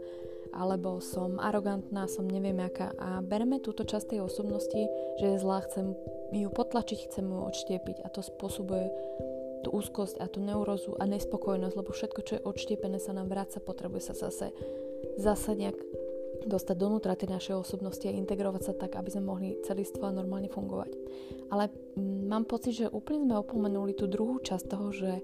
alebo 0.51 0.99
som 0.99 1.39
arogantná, 1.39 2.07
som 2.11 2.27
neviem 2.27 2.59
aká 2.59 2.91
a 2.99 3.23
bereme 3.23 3.63
túto 3.63 3.87
časť 3.87 4.15
tej 4.15 4.19
osobnosti, 4.27 4.81
že 5.19 5.25
je 5.25 5.41
zlá, 5.41 5.63
chcem 5.67 5.95
ju 6.31 6.49
potlačiť, 6.51 7.07
chcem 7.07 7.25
ju 7.27 7.39
odštiepiť 7.47 8.03
a 8.03 8.07
to 8.11 8.23
spôsobuje 8.23 8.91
tú 9.61 9.69
úzkosť 9.71 10.17
a 10.19 10.25
tú 10.25 10.41
neurózu 10.41 10.97
a 10.97 11.05
nespokojnosť, 11.05 11.75
lebo 11.77 11.93
všetko, 11.93 12.19
čo 12.25 12.33
je 12.37 12.45
odštiepené, 12.45 12.97
sa 12.97 13.13
nám 13.13 13.29
vráca, 13.29 13.61
potrebuje 13.61 14.11
sa 14.11 14.13
zase, 14.17 14.49
zase 15.21 15.53
nejak 15.53 15.77
dostať 16.41 16.73
donútra 16.73 17.13
tej 17.13 17.37
našej 17.37 17.55
osobnosti 17.61 18.01
a 18.09 18.17
integrovať 18.17 18.61
sa 18.65 18.73
tak, 18.73 18.97
aby 18.97 19.13
sme 19.13 19.29
mohli 19.29 19.61
celistvo 19.61 20.09
a 20.09 20.15
normálne 20.15 20.49
fungovať. 20.49 20.91
Ale 21.53 21.69
m, 21.93 22.25
mám 22.25 22.49
pocit, 22.49 22.81
že 22.81 22.89
úplne 22.89 23.29
sme 23.29 23.37
opomenuli 23.37 23.93
tú 23.93 24.09
druhú 24.09 24.41
časť 24.41 24.65
toho, 24.65 24.89
že 24.89 25.21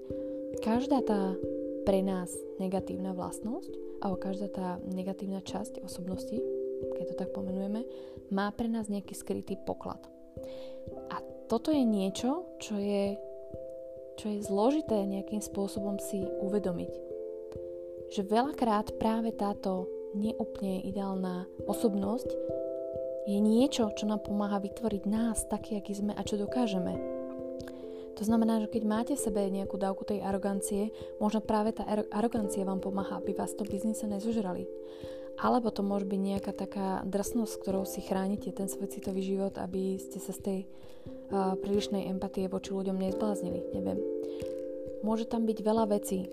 každá 0.62 1.02
tá 1.02 1.34
pre 1.82 2.04
nás 2.04 2.30
negatívna 2.62 3.16
vlastnosť 3.16 3.87
alebo 4.02 4.16
každá 4.20 4.48
tá 4.50 4.68
negatívna 4.86 5.42
časť 5.42 5.82
osobnosti, 5.82 6.38
keď 6.94 7.04
to 7.10 7.14
tak 7.18 7.30
pomenujeme, 7.34 7.82
má 8.30 8.50
pre 8.54 8.70
nás 8.70 8.86
nejaký 8.86 9.14
skrytý 9.14 9.58
poklad. 9.58 9.98
A 11.10 11.18
toto 11.50 11.74
je 11.74 11.82
niečo, 11.82 12.46
čo 12.62 12.78
je, 12.78 13.18
čo 14.20 14.26
je 14.30 14.44
zložité 14.44 15.02
nejakým 15.08 15.42
spôsobom 15.42 15.98
si 15.98 16.22
uvedomiť. 16.22 16.92
Že 18.14 18.22
veľakrát 18.28 18.96
práve 18.96 19.34
táto 19.34 19.88
neúplne 20.16 20.80
ideálna 20.86 21.44
osobnosť 21.68 22.30
je 23.28 23.38
niečo, 23.44 23.92
čo 23.92 24.08
nám 24.08 24.24
pomáha 24.24 24.56
vytvoriť 24.56 25.02
nás 25.04 25.44
taký, 25.52 25.76
aký 25.76 25.92
sme 25.92 26.16
a 26.16 26.22
čo 26.24 26.40
dokážeme. 26.40 27.17
To 28.18 28.26
znamená, 28.26 28.58
že 28.58 28.70
keď 28.74 28.82
máte 28.82 29.14
v 29.14 29.24
sebe 29.30 29.46
nejakú 29.46 29.78
dávku 29.78 30.02
tej 30.02 30.26
arogancie, 30.26 30.90
možno 31.22 31.38
práve 31.38 31.70
tá 31.70 31.86
arogancia 32.10 32.66
vám 32.66 32.82
pomáha, 32.82 33.22
aby 33.22 33.30
vás 33.30 33.54
to 33.54 33.62
biznise 33.62 34.02
nezožrali. 34.02 34.66
Alebo 35.38 35.70
to 35.70 35.86
môže 35.86 36.02
byť 36.10 36.18
nejaká 36.18 36.50
taká 36.50 37.06
drsnosť, 37.06 37.54
ktorou 37.62 37.86
si 37.86 38.02
chránite 38.02 38.50
ten 38.50 38.66
svoj 38.66 38.90
citový 38.90 39.22
život, 39.22 39.54
aby 39.54 39.94
ste 40.02 40.18
sa 40.18 40.34
z 40.34 40.40
tej 40.42 40.58
uh, 41.30 41.54
prílišnej 41.62 42.10
empatie 42.10 42.50
voči 42.50 42.74
ľuďom 42.74 42.98
nezbláznili. 42.98 43.70
Neviem. 43.70 44.02
Môže 45.06 45.30
tam 45.30 45.46
byť 45.46 45.58
veľa 45.62 45.86
vecí. 45.94 46.26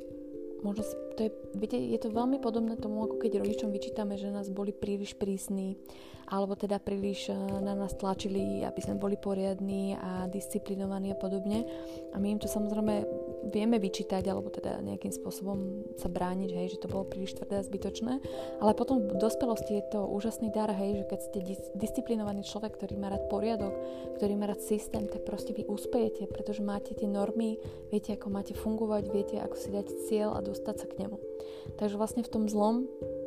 Možno 0.66 0.82
si, 0.82 0.98
to 1.16 1.22
je, 1.28 1.32
viete, 1.56 1.80
je 1.80 2.00
to 2.00 2.12
veľmi 2.12 2.44
podobné 2.44 2.76
tomu, 2.76 3.08
ako 3.08 3.16
keď 3.24 3.40
rodičom 3.40 3.72
vyčítame, 3.72 4.20
že 4.20 4.30
nás 4.30 4.52
boli 4.52 4.76
príliš 4.76 5.16
prísni, 5.16 5.80
alebo 6.26 6.58
teda 6.58 6.82
príliš 6.82 7.30
eh, 7.30 7.38
na 7.38 7.78
nás 7.78 7.94
tlačili, 7.94 8.66
aby 8.66 8.82
sme 8.82 8.98
boli 8.98 9.16
poriadní 9.18 9.98
a 9.98 10.26
disciplinovaní 10.26 11.14
a 11.14 11.18
podobne. 11.18 11.66
A 12.14 12.18
my 12.18 12.38
im 12.38 12.40
to 12.42 12.50
samozrejme 12.50 13.06
vieme 13.54 13.78
vyčítať, 13.78 14.26
alebo 14.26 14.50
teda 14.50 14.82
nejakým 14.82 15.14
spôsobom 15.14 15.86
sa 16.02 16.10
brániť, 16.10 16.50
hej, 16.50 16.68
že 16.78 16.82
to 16.82 16.90
bolo 16.90 17.06
príliš 17.06 17.38
tvrdé 17.38 17.62
a 17.62 17.68
zbytočné. 17.68 18.14
Ale 18.58 18.74
potom 18.74 19.06
v 19.06 19.22
dospelosti 19.22 19.78
je 19.78 19.86
to 19.94 20.02
úžasný 20.10 20.50
dar, 20.50 20.74
hej, 20.74 21.06
že 21.06 21.10
keď 21.14 21.20
ste 21.22 21.40
dis- 21.46 21.72
disciplinovaný 21.78 22.42
človek, 22.42 22.74
ktorý 22.74 22.98
má 22.98 23.14
rád 23.14 23.30
poriadok, 23.30 23.74
ktorý 24.18 24.34
má 24.34 24.50
rád 24.50 24.66
systém, 24.66 25.06
tak 25.06 25.30
proste 25.30 25.54
vy 25.54 25.70
uspejete, 25.70 26.26
pretože 26.26 26.66
máte 26.66 26.98
tie 26.98 27.06
normy, 27.06 27.62
viete, 27.94 28.18
ako 28.18 28.34
máte 28.34 28.58
fungovať, 28.58 29.04
viete, 29.14 29.38
ako 29.38 29.56
si 29.56 29.70
dať 29.70 29.88
cieľ 30.10 30.30
a 30.34 30.42
dostať 30.42 30.76
sa 30.82 30.88
k 30.90 31.05
nemu. 31.05 31.05
Takže 31.78 31.98
vlastne 31.98 32.22
v 32.26 32.32
tom 32.32 32.44
zlom 32.50 32.86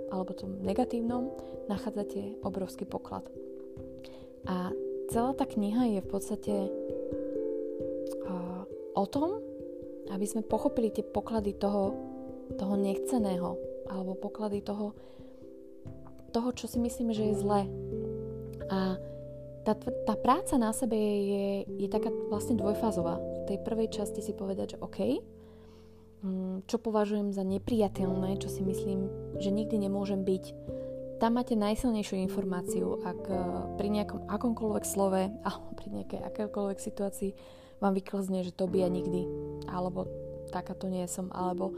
alebo 0.08 0.32
tom 0.32 0.62
negatívnom 0.64 1.30
nachádzate 1.68 2.40
obrovský 2.40 2.88
poklad. 2.88 3.28
A 4.48 4.72
celá 5.12 5.36
tá 5.36 5.44
kniha 5.44 5.98
je 5.98 6.00
v 6.00 6.08
podstate 6.08 6.54
uh, 8.24 8.62
o 8.96 9.04
tom, 9.04 9.44
aby 10.08 10.24
sme 10.24 10.40
pochopili 10.40 10.88
tie 10.88 11.04
poklady 11.04 11.52
toho, 11.60 11.92
toho 12.56 12.74
nechceného, 12.80 13.60
alebo 13.92 14.16
poklady 14.16 14.64
toho, 14.64 14.96
toho, 16.32 16.48
čo 16.56 16.64
si 16.64 16.80
myslíme, 16.80 17.12
že 17.12 17.28
je 17.28 17.40
zlé. 17.40 17.68
A 18.72 18.96
tá, 19.68 19.76
tá 19.76 20.16
práca 20.16 20.56
na 20.56 20.72
sebe 20.72 20.96
je, 20.96 21.68
je 21.68 21.88
taká 21.92 22.08
vlastne 22.32 22.56
dvojfázová. 22.56 23.20
V 23.20 23.52
tej 23.52 23.58
prvej 23.60 23.92
časti 23.92 24.24
si 24.24 24.32
povedať, 24.32 24.76
že 24.76 24.80
OK, 24.80 25.20
čo 26.66 26.76
považujem 26.82 27.30
za 27.30 27.46
nepriateľné, 27.46 28.42
čo 28.42 28.50
si 28.50 28.66
myslím, 28.66 29.06
že 29.38 29.54
nikdy 29.54 29.86
nemôžem 29.86 30.26
byť. 30.26 30.44
Tam 31.18 31.34
máte 31.34 31.58
najsilnejšiu 31.58 32.14
informáciu, 32.30 33.02
ak 33.02 33.20
e, 33.26 33.34
pri 33.74 33.88
nejakom 33.90 34.30
akomkoľvek 34.30 34.84
slove 34.86 35.18
alebo 35.46 35.68
pri 35.74 35.88
nejakej 35.90 36.20
akékoľvek 36.22 36.78
situácii 36.78 37.30
vám 37.78 37.94
vyklzne, 37.94 38.42
že 38.42 38.54
to 38.54 38.66
by 38.66 38.86
ja 38.86 38.90
nikdy, 38.90 39.26
alebo 39.70 40.06
takáto 40.50 40.90
nie 40.90 41.06
som, 41.06 41.30
alebo, 41.30 41.74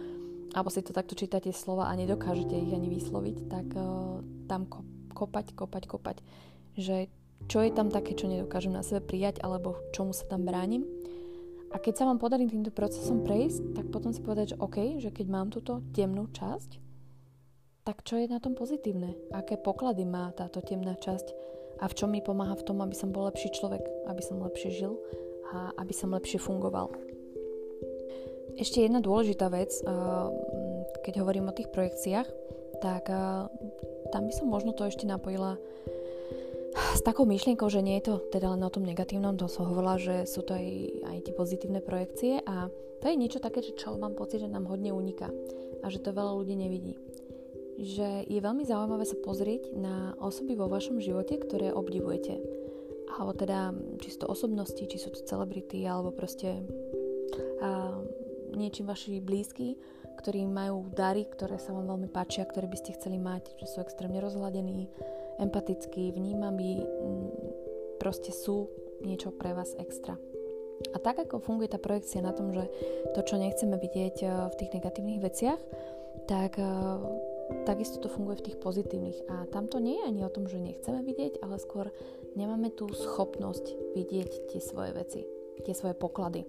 alebo 0.57 0.72
si 0.72 0.81
to 0.81 0.96
takto 0.96 1.12
čítate 1.12 1.53
slova 1.53 1.92
a 1.92 1.96
nedokážete 1.96 2.57
ich 2.57 2.72
ani 2.72 2.88
vysloviť, 2.88 3.37
tak 3.53 3.68
uh, 3.76 4.24
tam 4.48 4.64
kopať, 5.12 5.53
kopať, 5.53 5.85
kopať. 5.85 6.16
Že 6.81 7.12
čo 7.53 7.59
je 7.61 7.70
tam 7.76 7.92
také, 7.92 8.16
čo 8.16 8.33
nedokážem 8.33 8.72
na 8.72 8.81
sebe 8.81 9.05
prijať, 9.05 9.44
alebo 9.44 9.76
čomu 9.92 10.16
sa 10.16 10.24
tam 10.24 10.48
bránim 10.48 10.88
a 11.70 11.76
keď 11.78 11.94
sa 12.02 12.04
vám 12.11 12.18
podarí 12.18 12.50
týmto 12.50 12.74
procesom 12.74 13.22
prejsť, 13.22 13.78
tak 13.78 13.87
potom 13.94 14.11
si 14.11 14.18
povedať, 14.18 14.54
že 14.54 14.61
OK, 14.61 14.98
že 14.98 15.14
keď 15.14 15.26
mám 15.30 15.54
túto 15.54 15.87
temnú 15.94 16.26
časť, 16.35 16.83
tak 17.87 18.02
čo 18.04 18.18
je 18.20 18.28
na 18.28 18.42
tom 18.42 18.59
pozitívne? 18.59 19.14
Aké 19.33 19.56
poklady 19.56 20.04
má 20.04 20.35
táto 20.37 20.61
temná 20.61 20.98
časť? 20.98 21.33
A 21.80 21.88
v 21.88 21.96
čom 21.96 22.12
mi 22.12 22.20
pomáha 22.20 22.59
v 22.59 22.66
tom, 22.66 22.85
aby 22.85 22.92
som 22.92 23.09
bol 23.09 23.24
lepší 23.30 23.54
človek, 23.56 23.80
aby 24.11 24.20
som 24.20 24.42
lepšie 24.42 24.83
žil 24.83 25.00
a 25.54 25.72
aby 25.80 25.94
som 25.96 26.12
lepšie 26.12 26.37
fungoval. 26.37 26.92
Ešte 28.61 28.85
jedna 28.85 29.00
dôležitá 29.00 29.48
vec, 29.48 29.72
keď 31.00 31.14
hovorím 31.24 31.48
o 31.48 31.56
tých 31.56 31.72
projekciách, 31.72 32.28
tak 32.85 33.09
tam 34.12 34.22
by 34.28 34.33
som 34.37 34.52
možno 34.52 34.76
to 34.76 34.85
ešte 34.85 35.09
napojila 35.09 35.56
s 36.74 37.00
takou 37.02 37.26
myšlienkou, 37.26 37.66
že 37.66 37.83
nie 37.83 37.98
je 37.98 38.12
to 38.12 38.14
teda 38.30 38.54
len 38.54 38.62
o 38.62 38.70
tom 38.70 38.87
negatívnom, 38.87 39.35
to 39.35 39.50
som 39.50 39.66
hovorila, 39.66 39.98
že 39.98 40.26
sú 40.26 40.46
to 40.46 40.54
aj, 40.54 40.66
aj 41.06 41.18
tie 41.26 41.35
pozitívne 41.35 41.80
projekcie 41.83 42.42
a 42.46 42.70
to 43.00 43.09
je 43.09 43.16
niečo 43.16 43.40
také, 43.40 43.64
že 43.64 43.74
čo 43.74 43.96
mám 43.96 44.12
pocit, 44.12 44.44
že 44.44 44.52
nám 44.52 44.68
hodne 44.68 44.92
uniká 44.92 45.33
a 45.80 45.87
že 45.88 46.04
to 46.04 46.12
veľa 46.12 46.37
ľudí 46.37 46.54
nevidí. 46.54 46.94
Že 47.80 48.28
je 48.28 48.40
veľmi 48.44 48.68
zaujímavé 48.68 49.09
sa 49.09 49.16
pozrieť 49.16 49.72
na 49.72 50.12
osoby 50.20 50.52
vo 50.52 50.68
vašom 50.68 51.00
živote, 51.00 51.40
ktoré 51.40 51.72
obdivujete. 51.72 52.37
Alebo 53.16 53.33
teda, 53.33 53.72
či 54.04 54.12
sú 54.12 54.22
to 54.22 54.28
osobnosti, 54.28 54.85
či 54.85 55.00
sú 55.00 55.11
to 55.11 55.24
celebrity, 55.24 55.88
alebo 55.88 56.12
proste 56.12 56.61
a, 57.64 57.96
niečím 58.52 58.85
vaši 58.85 59.18
blízky, 59.24 59.80
ktorí 60.20 60.44
majú 60.44 60.92
dary, 60.92 61.24
ktoré 61.24 61.56
sa 61.56 61.72
vám 61.72 61.88
veľmi 61.96 62.12
páčia, 62.12 62.44
ktoré 62.44 62.68
by 62.68 62.76
ste 62.76 62.94
chceli 63.00 63.16
mať, 63.16 63.56
že 63.56 63.66
sú 63.66 63.80
extrémne 63.80 64.20
rozhľadení, 64.20 64.92
empatickí, 65.40 66.12
vnímaví, 66.12 66.85
proste 67.96 68.33
sú 68.33 68.68
niečo 69.00 69.33
pre 69.33 69.57
vás 69.57 69.72
extra. 69.81 70.20
A 70.92 70.96
tak 70.96 71.20
ako 71.20 71.44
funguje 71.44 71.68
tá 71.68 71.76
projekcia 71.76 72.24
na 72.24 72.33
tom, 72.33 72.57
že 72.57 72.64
to, 73.12 73.20
čo 73.20 73.37
nechceme 73.37 73.76
vidieť 73.76 74.16
eh, 74.24 74.29
v 74.48 74.55
tých 74.57 74.72
negatívnych 74.81 75.20
veciach, 75.20 75.61
tak 76.24 76.57
eh, 76.57 76.68
takisto 77.68 78.00
to 78.00 78.09
funguje 78.09 78.40
v 78.40 78.46
tých 78.53 78.61
pozitívnych. 78.61 79.18
A 79.29 79.44
tam 79.53 79.68
to 79.68 79.76
nie 79.76 80.00
je 80.00 80.09
ani 80.09 80.20
o 80.24 80.33
tom, 80.33 80.48
že 80.48 80.57
nechceme 80.57 81.05
vidieť, 81.05 81.44
ale 81.44 81.61
skôr 81.61 81.92
nemáme 82.33 82.72
tú 82.72 82.88
schopnosť 82.88 83.96
vidieť 83.96 84.48
tie 84.48 84.61
svoje 84.61 84.96
veci 84.96 85.39
tie 85.62 85.77
svoje 85.77 85.94
poklady. 85.94 86.44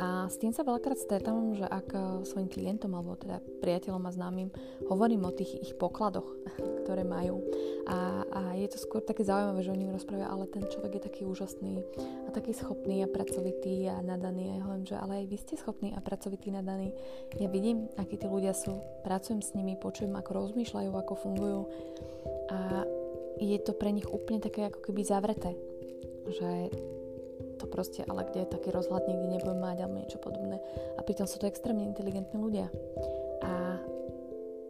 A 0.00 0.26
s 0.32 0.40
tým 0.40 0.56
sa 0.56 0.64
veľakrát 0.64 0.96
stretávam, 0.96 1.52
že 1.52 1.68
ak 1.68 1.92
e, 1.92 1.98
svojim 2.24 2.48
klientom 2.48 2.96
alebo 2.96 3.20
teda 3.20 3.44
priateľom 3.60 4.08
a 4.08 4.14
známym 4.16 4.48
hovorím 4.88 5.28
o 5.28 5.36
tých 5.36 5.60
ich 5.60 5.72
pokladoch, 5.76 6.24
ktoré 6.82 7.04
majú. 7.04 7.44
A, 7.84 8.24
a 8.32 8.40
je 8.56 8.64
to 8.72 8.80
skôr 8.80 9.04
také 9.04 9.28
zaujímavé, 9.28 9.60
že 9.60 9.76
oni 9.76 9.84
mi 9.84 9.92
rozprávajú, 9.92 10.24
ale 10.24 10.44
ten 10.48 10.64
človek 10.72 10.92
je 10.98 11.02
taký 11.04 11.22
úžasný 11.28 11.84
a 12.24 12.32
taký 12.32 12.56
schopný 12.56 13.04
a 13.04 13.12
pracovitý 13.12 13.92
a 13.92 14.00
nadaný. 14.00 14.50
A 14.50 14.52
ja 14.56 14.62
hovorím, 14.64 14.88
že 14.88 14.96
ale 14.96 15.12
aj 15.20 15.26
vy 15.28 15.36
ste 15.36 15.54
schopní 15.60 15.92
a 15.92 16.00
pracovitý, 16.00 16.48
nadaný. 16.48 16.96
Ja 17.36 17.52
vidím, 17.52 17.92
akí 18.00 18.16
tí 18.16 18.24
ľudia 18.24 18.56
sú, 18.56 18.80
pracujem 19.04 19.44
s 19.44 19.52
nimi, 19.52 19.76
počujem, 19.76 20.16
ako 20.16 20.48
rozmýšľajú, 20.48 20.90
ako 20.96 21.12
fungujú. 21.12 21.60
A 22.48 22.88
je 23.36 23.58
to 23.60 23.76
pre 23.76 23.92
nich 23.92 24.08
úplne 24.08 24.40
také 24.40 24.72
ako 24.72 24.80
keby 24.80 25.04
zavreté. 25.04 25.52
Že 26.24 26.72
to 27.56 27.66
proste, 27.70 28.02
ale 28.04 28.26
kde 28.28 28.50
taký 28.50 28.74
rozhľad 28.74 29.06
nikdy 29.06 29.38
nebudem 29.38 29.60
mať 29.60 29.76
alebo 29.82 30.00
niečo 30.02 30.18
podobné. 30.18 30.58
A 30.98 31.00
pritom 31.02 31.26
sú 31.26 31.38
to 31.38 31.48
extrémne 31.48 31.86
inteligentní 31.86 32.36
ľudia. 32.36 32.68
A 33.42 33.78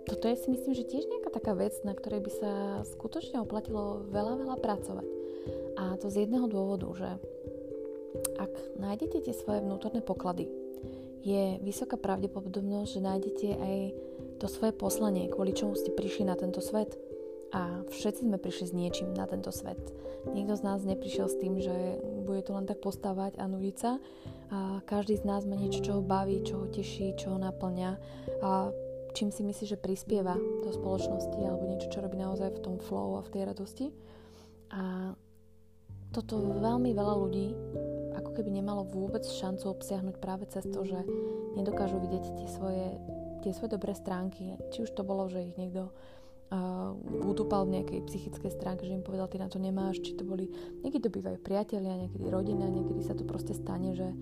toto 0.05 0.29
je 0.29 0.37
si 0.37 0.49
myslím, 0.53 0.77
že 0.77 0.89
tiež 0.89 1.09
nejaká 1.09 1.33
taká 1.33 1.53
vec, 1.57 1.73
na 1.81 1.97
ktorej 1.97 2.21
by 2.21 2.33
sa 2.33 2.53
skutočne 2.93 3.41
oplatilo 3.41 4.05
veľa, 4.13 4.37
veľa 4.45 4.57
pracovať. 4.61 5.09
A 5.81 5.97
to 5.99 6.13
z 6.13 6.29
jedného 6.29 6.47
dôvodu, 6.47 6.87
že 6.95 7.11
ak 8.39 8.53
nájdete 8.79 9.27
tie 9.27 9.35
svoje 9.35 9.65
vnútorné 9.65 10.05
poklady, 10.05 10.47
je 11.25 11.57
vysoká 11.65 11.97
pravdepodobnosť, 11.97 12.89
že 12.89 13.01
nájdete 13.01 13.49
aj 13.57 13.77
to 14.39 14.47
svoje 14.47 14.77
poslanie, 14.77 15.33
kvôli 15.33 15.57
čomu 15.57 15.73
ste 15.73 15.89
prišli 15.89 16.29
na 16.29 16.37
tento 16.37 16.61
svet. 16.61 16.93
A 17.55 17.87
všetci 17.87 18.27
sme 18.27 18.43
prišli 18.43 18.67
s 18.67 18.75
niečím 18.75 19.15
na 19.15 19.31
tento 19.31 19.55
svet. 19.55 19.79
Nikto 20.35 20.59
z 20.59 20.63
nás 20.67 20.83
neprišiel 20.83 21.31
s 21.31 21.39
tým, 21.39 21.63
že 21.63 22.03
bude 22.27 22.43
to 22.43 22.51
len 22.51 22.67
tak 22.67 22.83
postávať 22.83 23.39
a 23.39 23.47
nudiť 23.47 23.77
sa. 23.79 24.03
A 24.51 24.83
každý 24.83 25.15
z 25.15 25.25
nás 25.25 25.47
má 25.47 25.55
niečo, 25.55 25.79
čo 25.79 25.93
ho 25.99 26.03
baví, 26.03 26.43
čo 26.43 26.59
ho 26.59 26.67
teší, 26.67 27.15
čo 27.15 27.37
ho 27.37 27.39
naplňa. 27.39 27.91
A 28.43 28.75
čím 29.15 29.31
si 29.31 29.47
myslí, 29.47 29.71
že 29.71 29.79
prispieva 29.79 30.35
do 30.35 30.71
spoločnosti 30.75 31.39
alebo 31.39 31.71
niečo, 31.71 31.95
čo 31.95 32.03
robí 32.03 32.19
naozaj 32.19 32.59
v 32.59 32.63
tom 32.67 32.77
flow 32.83 33.23
a 33.23 33.23
v 33.23 33.31
tej 33.31 33.43
radosti. 33.47 33.87
A 34.75 35.15
toto 36.11 36.43
veľmi 36.43 36.91
veľa 36.91 37.15
ľudí 37.23 37.55
ako 38.19 38.31
keby 38.35 38.51
nemalo 38.51 38.87
vôbec 38.87 39.23
šancu 39.27 39.71
obsiahnuť 39.71 40.17
práve 40.19 40.47
cez 40.51 40.67
to, 40.67 40.83
že 40.83 40.99
nedokážu 41.55 41.99
vidieť 42.03 42.25
tie 42.35 42.49
svoje, 42.51 42.99
tie 43.47 43.51
svoje 43.55 43.75
dobré 43.75 43.95
stránky. 43.95 44.59
Či 44.75 44.87
už 44.87 44.91
to 44.95 45.07
bolo, 45.07 45.27
že 45.31 45.47
ich 45.47 45.59
niekto 45.59 45.95
uh, 46.51 46.93
utúpal 47.25 47.65
v 47.65 47.81
nejakej 47.81 48.01
psychickej 48.09 48.51
stránke, 48.53 48.85
že 48.85 48.97
im 48.97 49.07
povedal, 49.07 49.31
ty 49.31 49.41
na 49.41 49.49
to 49.49 49.63
nemáš, 49.63 50.03
či 50.05 50.17
to 50.17 50.27
boli, 50.27 50.51
niekedy 50.85 51.09
to 51.09 51.15
bývajú 51.15 51.39
priatelia, 51.41 51.97
niekedy 51.97 52.27
rodina, 52.29 52.69
niekedy 52.69 53.01
sa 53.01 53.17
to 53.17 53.25
proste 53.25 53.57
stane, 53.57 53.97
že, 53.97 54.13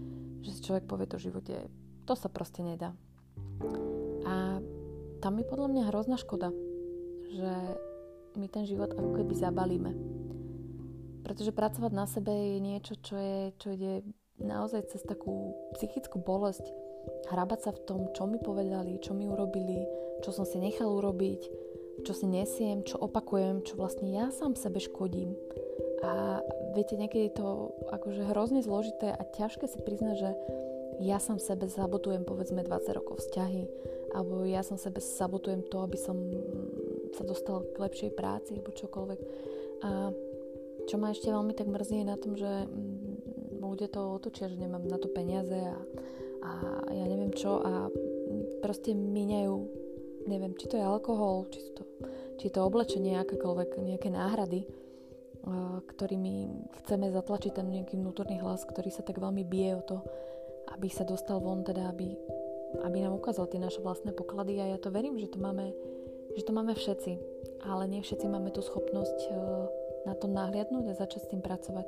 že 0.42 0.50
si 0.54 0.60
človek 0.62 0.86
povie 0.86 1.06
to 1.10 1.18
živote, 1.18 1.66
to 2.06 2.14
sa 2.14 2.28
proste 2.30 2.62
nedá. 2.62 2.94
A 4.26 4.62
tam 5.22 5.38
je 5.38 5.46
podľa 5.46 5.68
mňa 5.70 5.82
hrozná 5.90 6.16
škoda, 6.18 6.50
že 7.30 7.52
my 8.34 8.46
ten 8.48 8.64
život 8.66 8.92
ako 8.92 9.22
keby 9.22 9.34
zabalíme. 9.38 9.92
Pretože 11.22 11.54
pracovať 11.54 11.92
na 11.94 12.06
sebe 12.10 12.32
je 12.34 12.58
niečo, 12.58 12.94
čo, 12.98 13.14
je, 13.14 13.54
čo 13.56 13.70
ide 13.70 14.02
naozaj 14.42 14.90
cez 14.90 15.06
takú 15.06 15.54
psychickú 15.78 16.18
bolesť. 16.18 16.66
Hrabať 17.30 17.60
sa 17.62 17.70
v 17.70 17.82
tom, 17.86 18.00
čo 18.14 18.26
mi 18.26 18.42
povedali, 18.42 18.98
čo 18.98 19.14
mi 19.14 19.26
urobili, 19.30 19.86
čo 20.22 20.34
som 20.34 20.42
si 20.42 20.58
nechal 20.58 20.90
urobiť, 20.90 21.40
čo 22.00 22.12
si 22.16 22.24
nesiem, 22.24 22.80
čo 22.80 22.96
opakujem, 22.96 23.60
čo 23.62 23.76
vlastne 23.76 24.08
ja 24.08 24.32
sám 24.32 24.56
sebe 24.56 24.80
škodím. 24.80 25.36
A 26.02 26.42
viete, 26.74 26.98
niekedy 26.98 27.30
je 27.30 27.38
to 27.38 27.76
akože 27.92 28.32
hrozne 28.32 28.64
zložité 28.64 29.12
a 29.14 29.22
ťažké 29.22 29.70
si 29.70 29.78
priznať, 29.78 30.16
že 30.18 30.30
ja 31.04 31.20
sám 31.22 31.38
sebe 31.38 31.68
sabotujem 31.70 32.26
povedzme 32.26 32.64
20 32.64 32.98
rokov 32.98 33.22
vzťahy, 33.22 33.64
alebo 34.12 34.44
ja 34.44 34.60
som 34.66 34.76
sebe 34.76 35.00
sabotujem 35.00 35.64
to, 35.68 35.80
aby 35.84 35.96
som 35.96 36.16
sa 37.16 37.22
dostal 37.24 37.64
k 37.72 37.76
lepšej 37.80 38.10
práci 38.12 38.56
alebo 38.56 38.76
čokoľvek. 38.76 39.20
A 39.82 40.12
čo 40.88 40.96
ma 40.98 41.14
ešte 41.14 41.30
veľmi 41.30 41.54
tak 41.54 41.70
mrzí 41.70 42.02
je 42.02 42.06
na 42.06 42.16
tom, 42.18 42.34
že 42.34 42.66
mm, 42.66 43.62
ľudia 43.62 43.88
to 43.88 44.18
otočia, 44.18 44.50
že 44.50 44.60
nemám 44.60 44.84
na 44.84 44.98
to 44.98 45.08
peniaze 45.08 45.54
a, 45.54 45.78
a 46.42 46.50
ja 46.90 47.04
neviem 47.08 47.32
čo 47.32 47.62
a 47.62 47.88
proste 48.60 48.92
míňajú, 48.92 49.81
neviem, 50.26 50.54
či 50.58 50.66
to 50.68 50.76
je 50.78 50.84
alkohol, 50.84 51.48
či, 51.50 51.60
to, 51.74 51.82
či 52.38 52.46
to 52.52 52.62
oblečenie, 52.62 53.18
akékoľvek, 53.18 53.80
nejaké 53.82 54.08
náhrady, 54.12 54.66
ktorými 55.86 56.34
chceme 56.82 57.10
zatlačiť 57.10 57.58
ten 57.58 57.66
nejaký 57.66 57.98
vnútorný 57.98 58.38
hlas, 58.38 58.62
ktorý 58.62 58.94
sa 58.94 59.02
tak 59.02 59.18
veľmi 59.18 59.42
bije 59.42 59.78
o 59.78 59.82
to, 59.82 59.96
aby 60.70 60.86
sa 60.86 61.02
dostal 61.02 61.42
von, 61.42 61.66
teda 61.66 61.90
aby 61.90 62.14
aby 62.80 63.04
nám 63.04 63.20
ukázal 63.20 63.52
tie 63.52 63.60
naše 63.60 63.84
vlastné 63.84 64.16
poklady 64.16 64.56
a 64.56 64.72
ja 64.72 64.78
to 64.80 64.88
verím, 64.88 65.20
že 65.20 65.28
to 65.28 65.36
máme, 65.36 65.76
že 66.32 66.42
to 66.48 66.52
máme 66.56 66.72
všetci, 66.72 67.12
ale 67.68 67.84
nie 67.84 68.00
všetci 68.00 68.26
máme 68.32 68.48
tú 68.48 68.64
schopnosť 68.64 69.18
e, 69.28 69.30
na 70.08 70.16
to 70.16 70.26
nahliadnúť 70.32 70.88
a 70.88 70.96
začať 70.96 71.28
s 71.28 71.30
tým 71.30 71.44
pracovať. 71.44 71.86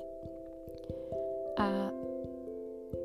A 1.57 1.89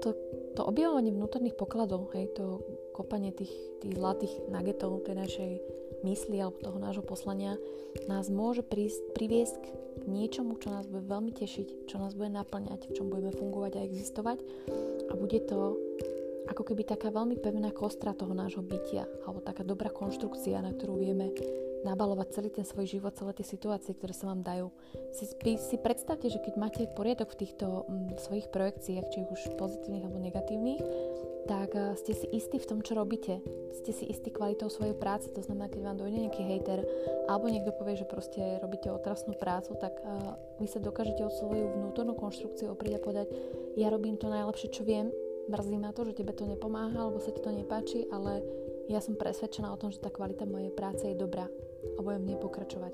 to, 0.04 0.12
to 0.60 0.62
objavovanie 0.68 1.16
vnútorných 1.16 1.56
pokladov, 1.56 2.12
hej, 2.12 2.28
to 2.36 2.60
kopanie 3.00 3.32
tých, 3.32 3.52
tých 3.80 3.96
zlatých 3.96 4.34
nagetov 4.52 5.08
tej 5.08 5.16
našej 5.16 5.52
mysli 6.04 6.44
alebo 6.44 6.60
toho 6.60 6.80
nášho 6.84 7.04
poslania 7.04 7.56
nás 8.12 8.28
môže 8.28 8.60
prísť, 8.60 9.16
priviesť 9.16 9.62
k 10.00 10.04
niečomu, 10.06 10.60
čo 10.60 10.76
nás 10.76 10.84
bude 10.84 11.08
veľmi 11.08 11.32
tešiť, 11.32 11.88
čo 11.88 11.96
nás 11.96 12.12
bude 12.16 12.32
naplňať, 12.36 12.92
v 12.92 12.96
čom 13.00 13.08
budeme 13.08 13.32
fungovať 13.32 13.80
a 13.80 13.86
existovať. 13.88 14.44
A 15.10 15.14
bude 15.16 15.40
to 15.48 15.80
ako 16.50 16.66
keby 16.66 16.84
taká 16.84 17.14
veľmi 17.14 17.38
pevná 17.38 17.70
kostra 17.70 18.12
toho 18.18 18.34
nášho 18.34 18.66
bytia, 18.66 19.06
alebo 19.26 19.40
taká 19.40 19.62
dobrá 19.62 19.94
konštrukcia, 19.94 20.66
na 20.66 20.74
ktorú 20.74 20.98
vieme 20.98 21.30
nabalovať 21.84 22.28
celý 22.36 22.50
ten 22.52 22.68
svoj 22.68 22.86
život, 22.88 23.16
celé 23.16 23.32
tie 23.36 23.48
situácie, 23.48 23.96
ktoré 23.96 24.12
sa 24.12 24.28
vám 24.28 24.44
dajú. 24.44 24.68
Si, 25.16 25.26
si 25.58 25.76
predstavte, 25.80 26.28
že 26.28 26.44
keď 26.44 26.54
máte 26.60 26.82
poriadok 26.92 27.34
v 27.36 27.46
týchto 27.46 27.88
m, 27.88 28.14
mm, 28.14 28.20
svojich 28.20 28.48
projekciách, 28.52 29.08
či 29.12 29.20
už 29.26 29.56
pozitívnych 29.56 30.04
alebo 30.04 30.20
negatívnych, 30.20 30.82
tak 31.48 31.74
uh, 31.74 31.98
ste 31.98 32.14
si 32.14 32.28
istí 32.30 32.62
v 32.62 32.68
tom, 32.70 32.80
čo 32.86 32.94
robíte. 32.94 33.42
Ste 33.82 33.92
si 33.96 34.06
istí 34.12 34.30
kvalitou 34.30 34.70
svojej 34.70 34.94
práce, 34.94 35.32
to 35.32 35.42
znamená, 35.42 35.72
keď 35.72 35.82
vám 35.82 35.98
dojde 35.98 36.30
nejaký 36.30 36.42
hejter, 36.46 36.80
alebo 37.26 37.50
niekto 37.50 37.74
povie, 37.74 37.98
že 37.98 38.06
proste 38.06 38.62
robíte 38.62 38.92
otrasnú 38.92 39.34
prácu, 39.34 39.74
tak 39.80 39.98
uh, 40.04 40.38
vy 40.62 40.68
sa 40.68 40.84
dokážete 40.84 41.26
o 41.26 41.32
svoju 41.32 41.80
vnútornú 41.80 42.14
konštrukciu 42.14 42.76
oprieť 42.76 43.00
a 43.00 43.04
povedať, 43.04 43.28
ja 43.80 43.88
robím 43.90 44.20
to 44.20 44.30
najlepšie, 44.30 44.70
čo 44.70 44.86
viem, 44.86 45.10
mrzí 45.50 45.78
ma 45.82 45.90
to, 45.96 46.06
že 46.06 46.22
tebe 46.22 46.36
to 46.38 46.46
nepomáha, 46.46 47.08
alebo 47.08 47.18
sa 47.18 47.34
ti 47.34 47.42
to 47.42 47.50
nepáči, 47.50 48.06
ale 48.14 48.46
ja 48.86 49.02
som 49.02 49.18
presvedčená 49.18 49.74
o 49.74 49.80
tom, 49.80 49.90
že 49.90 50.02
tá 50.02 50.14
kvalita 50.14 50.46
mojej 50.46 50.74
práce 50.74 51.06
je 51.06 51.18
dobrá 51.18 51.50
a 51.96 52.00
budem 52.00 52.22
v 52.24 52.30
nej 52.34 52.40
pokračovať. 52.40 52.94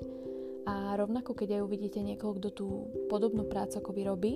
A 0.66 0.98
rovnako, 0.98 1.38
keď 1.38 1.62
aj 1.62 1.66
uvidíte 1.66 2.02
niekoho, 2.02 2.34
kto 2.42 2.50
tú 2.50 2.68
podobnú 3.06 3.46
prácu 3.46 3.78
ako 3.78 3.92
vy 3.94 4.02
robí 4.02 4.34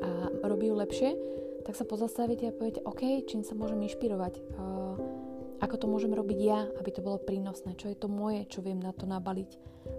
a 0.00 0.48
robí 0.48 0.72
ju 0.72 0.76
lepšie, 0.80 1.10
tak 1.62 1.76
sa 1.76 1.84
pozastavíte 1.84 2.48
a 2.48 2.56
poviete, 2.56 2.80
OK, 2.82 3.22
čím 3.28 3.44
sa 3.44 3.54
môžem 3.54 3.78
inšpirovať, 3.84 4.40
ako 5.62 5.74
to 5.78 5.86
môžem 5.86 6.10
robiť 6.10 6.38
ja, 6.42 6.66
aby 6.80 6.90
to 6.90 7.04
bolo 7.04 7.22
prínosné, 7.22 7.78
čo 7.78 7.86
je 7.86 7.94
to 7.94 8.10
moje, 8.10 8.48
čo 8.50 8.64
viem 8.64 8.82
na 8.82 8.90
to 8.90 9.06
nabaliť 9.06 9.50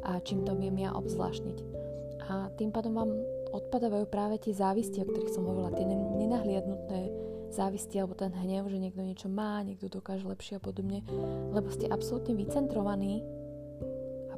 a 0.04 0.20
čím 0.20 0.44
to 0.44 0.58
viem 0.60 0.76
ja 0.76 0.92
obzvláštniť. 0.92 1.58
A 2.28 2.52
tým 2.56 2.74
pádom 2.74 2.98
vám 2.98 3.12
odpadávajú 3.54 4.10
práve 4.12 4.42
tie 4.44 4.52
závisti, 4.52 5.00
o 5.00 5.08
ktorých 5.08 5.32
som 5.32 5.48
hovorila, 5.48 5.78
tie 5.78 5.88
nenahliadnuté 5.88 7.00
závisti 7.54 8.02
alebo 8.02 8.18
ten 8.18 8.34
hnev, 8.34 8.66
že 8.68 8.82
niekto 8.82 9.06
niečo 9.06 9.30
má, 9.30 9.62
niekto 9.62 9.88
dokáže 9.88 10.26
lepšie 10.26 10.58
a 10.58 10.64
podobne, 10.64 11.06
lebo 11.54 11.70
ste 11.70 11.86
absolútne 11.86 12.34
vycentrovaní, 12.34 13.22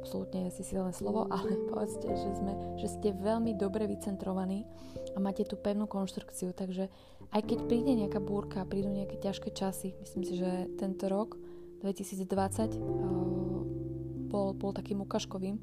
absolútne 0.06 0.46
je 0.46 0.62
si 0.62 0.70
silné 0.70 0.94
slovo, 0.94 1.26
ale 1.34 1.58
povedzte, 1.66 2.06
že, 2.06 2.30
sme, 2.38 2.54
že 2.78 2.86
ste 2.86 3.10
veľmi 3.10 3.58
dobre 3.58 3.90
vycentrovaní 3.90 4.62
a 5.12 5.18
máte 5.18 5.42
tú 5.42 5.58
pevnú 5.58 5.90
konštrukciu, 5.90 6.54
takže 6.54 6.86
aj 7.34 7.42
keď 7.42 7.58
príde 7.66 7.90
nejaká 7.98 8.22
búrka, 8.22 8.62
prídu 8.62 8.86
nejaké 8.86 9.18
ťažké 9.18 9.50
časy, 9.50 9.98
myslím 9.98 10.22
si, 10.22 10.38
že 10.38 10.70
tento 10.78 11.10
rok 11.10 11.34
2020 11.82 12.22
uh, 12.22 12.86
bol, 14.30 14.54
bol 14.54 14.70
takým 14.70 15.02
ukažkovým, 15.02 15.58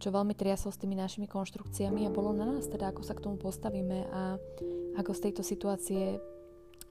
čo 0.00 0.08
veľmi 0.08 0.32
triasol 0.32 0.72
s 0.72 0.80
tými 0.80 0.96
našimi 0.96 1.28
konštrukciami 1.28 2.08
a 2.08 2.14
bolo 2.14 2.32
na 2.32 2.48
nás 2.48 2.64
teda, 2.64 2.96
ako 2.96 3.04
sa 3.04 3.12
k 3.12 3.24
tomu 3.28 3.36
postavíme 3.36 4.08
a 4.08 4.40
ako 4.96 5.12
z 5.12 5.20
tejto 5.28 5.42
situácie 5.44 6.16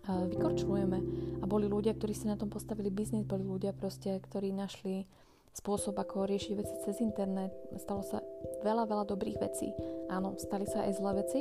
vykorčulujeme. 0.05 0.97
A 1.41 1.45
boli 1.49 1.65
ľudia, 1.65 1.97
ktorí 1.97 2.13
si 2.13 2.29
na 2.29 2.37
tom 2.37 2.53
postavili 2.53 2.93
biznis, 2.93 3.25
boli 3.25 3.41
ľudia 3.41 3.73
proste, 3.73 4.21
ktorí 4.21 4.53
našli 4.53 5.09
spôsob, 5.55 5.95
ako 5.95 6.27
riešiť 6.27 6.53
veci 6.59 6.75
cez 6.83 6.99
internet. 6.99 7.55
Stalo 7.79 8.03
sa 8.03 8.19
veľa, 8.61 8.85
veľa 8.91 9.05
dobrých 9.07 9.39
vecí. 9.39 9.71
Áno, 10.11 10.35
stali 10.35 10.67
sa 10.67 10.83
aj 10.83 10.99
zlé 10.99 11.11
veci, 11.23 11.39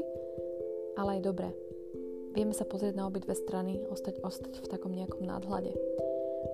ale 0.94 1.18
aj 1.18 1.26
dobré. 1.26 1.50
Vieme 2.34 2.54
sa 2.54 2.66
pozrieť 2.66 2.98
na 2.98 3.06
obidve 3.06 3.34
strany, 3.34 3.82
ostať, 3.90 4.22
ostať 4.22 4.62
v 4.62 4.70
takom 4.70 4.94
nejakom 4.94 5.22
nadhľade. 5.22 5.74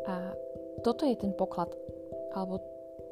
A 0.09 0.37
toto 0.85 1.05
je 1.05 1.17
ten 1.17 1.33
poklad, 1.37 1.73
alebo 2.33 2.61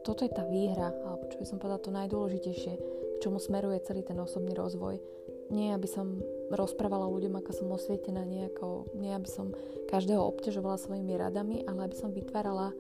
toto 0.05 0.25
je 0.25 0.33
tá 0.33 0.45
výhra, 0.49 0.93
alebo 1.05 1.29
čo 1.29 1.37
by 1.41 1.47
som 1.49 1.61
povedala 1.61 1.85
to 1.85 1.93
najdôležitejšie, 1.93 2.73
k 3.17 3.23
čomu 3.25 3.41
smeruje 3.41 3.85
celý 3.85 4.05
ten 4.05 4.17
osobný 4.17 4.57
rozvoj. 4.57 5.01
Nie, 5.49 5.73
aby 5.73 5.89
som 5.89 6.21
rozprávala 6.53 7.09
ľuďom, 7.09 7.41
ako 7.41 7.51
som 7.57 7.73
osvietená, 7.73 8.25
nie, 8.25 8.49
ako, 8.53 8.93
nie 8.97 9.13
aby 9.17 9.29
som 9.29 9.53
každého 9.89 10.21
obťažovala 10.21 10.77
svojimi 10.77 11.17
radami, 11.17 11.65
ale 11.65 11.89
aby 11.89 11.97
som 11.97 12.13
vytvárala 12.13 12.77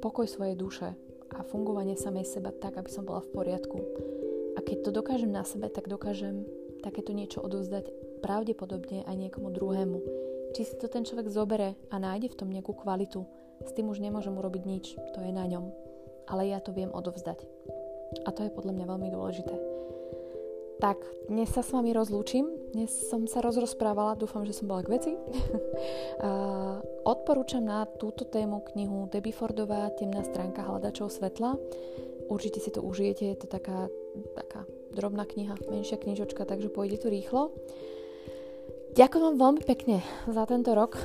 pokoj 0.00 0.24
svojej 0.24 0.56
duše 0.56 0.96
a 1.30 1.44
fungovanie 1.44 1.94
samej 1.94 2.26
seba 2.26 2.50
tak, 2.50 2.80
aby 2.80 2.88
som 2.88 3.04
bola 3.04 3.20
v 3.20 3.32
poriadku. 3.36 3.78
A 4.56 4.64
keď 4.64 4.88
to 4.88 4.90
dokážem 4.90 5.30
na 5.30 5.44
sebe, 5.44 5.68
tak 5.68 5.86
dokážem 5.86 6.48
takéto 6.80 7.12
niečo 7.12 7.44
odovzdať 7.44 7.92
pravdepodobne 8.24 9.04
aj 9.04 9.16
niekomu 9.16 9.52
druhému. 9.52 9.98
Či 10.56 10.66
si 10.66 10.74
to 10.80 10.90
ten 10.90 11.06
človek 11.06 11.30
zobere 11.30 11.78
a 11.92 11.96
nájde 12.00 12.32
v 12.34 12.38
tom 12.40 12.48
nejakú 12.50 12.74
kvalitu, 12.74 13.22
s 13.60 13.70
tým 13.76 13.92
už 13.92 14.00
nemôžem 14.00 14.32
urobiť 14.32 14.62
nič, 14.64 14.96
to 15.14 15.20
je 15.20 15.30
na 15.30 15.44
ňom. 15.44 15.68
Ale 16.26 16.48
ja 16.48 16.58
to 16.58 16.72
viem 16.72 16.90
odovzdať. 16.90 17.44
A 18.24 18.32
to 18.34 18.48
je 18.48 18.50
podľa 18.50 18.74
mňa 18.74 18.86
veľmi 18.88 19.08
dôležité. 19.12 19.54
Tak, 20.80 20.96
dnes 21.28 21.52
sa 21.52 21.60
s 21.60 21.76
vami 21.76 21.92
rozlúčim. 21.92 22.72
Dnes 22.72 22.88
som 23.12 23.28
sa 23.28 23.44
rozrozprávala, 23.44 24.16
dúfam, 24.16 24.48
že 24.48 24.56
som 24.56 24.64
bola 24.64 24.80
k 24.80 24.96
veci. 24.96 25.12
odporúčam 27.12 27.60
na 27.60 27.84
túto 27.84 28.24
tému 28.24 28.64
knihu 28.72 29.04
Debbie 29.12 29.36
Fordová 29.36 29.92
Temná 30.00 30.24
stránka 30.24 30.64
hľadačov 30.64 31.12
svetla. 31.12 31.60
Určite 32.32 32.64
si 32.64 32.72
to 32.72 32.80
užijete, 32.80 33.28
je 33.28 33.36
to 33.36 33.44
taká, 33.44 33.92
taká 34.32 34.64
drobná 34.96 35.28
kniha, 35.28 35.52
menšia 35.68 36.00
knižočka, 36.00 36.48
takže 36.48 36.72
pôjde 36.72 36.96
to 36.96 37.12
rýchlo. 37.12 37.52
Ďakujem 38.96 39.22
vám 39.22 39.36
veľmi 39.36 39.62
pekne 39.68 40.00
za 40.32 40.48
tento 40.48 40.72
rok, 40.72 40.96
eh, 40.96 41.04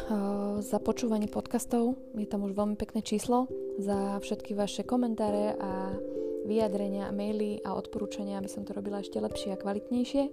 za 0.63 0.79
počúvanie 0.79 1.27
podcastov. 1.27 1.99
Je 2.15 2.23
tam 2.23 2.47
už 2.47 2.55
veľmi 2.55 2.79
pekné 2.79 3.03
číslo, 3.03 3.51
za 3.75 4.23
všetky 4.23 4.55
vaše 4.55 4.88
komentáre 4.88 5.59
a 5.59 5.99
vyjadrenia, 6.45 7.10
maily 7.12 7.60
a 7.65 7.73
odporúčania, 7.73 8.38
aby 8.38 8.47
som 8.47 8.63
to 8.63 8.77
robila 8.77 9.01
ešte 9.01 9.17
lepšie 9.17 9.58
a 9.58 9.60
kvalitnejšie. 9.60 10.23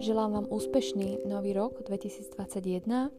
Želám 0.00 0.30
vám 0.38 0.46
úspešný 0.48 1.26
nový 1.26 1.52
rok 1.52 1.82
2021 1.84 3.10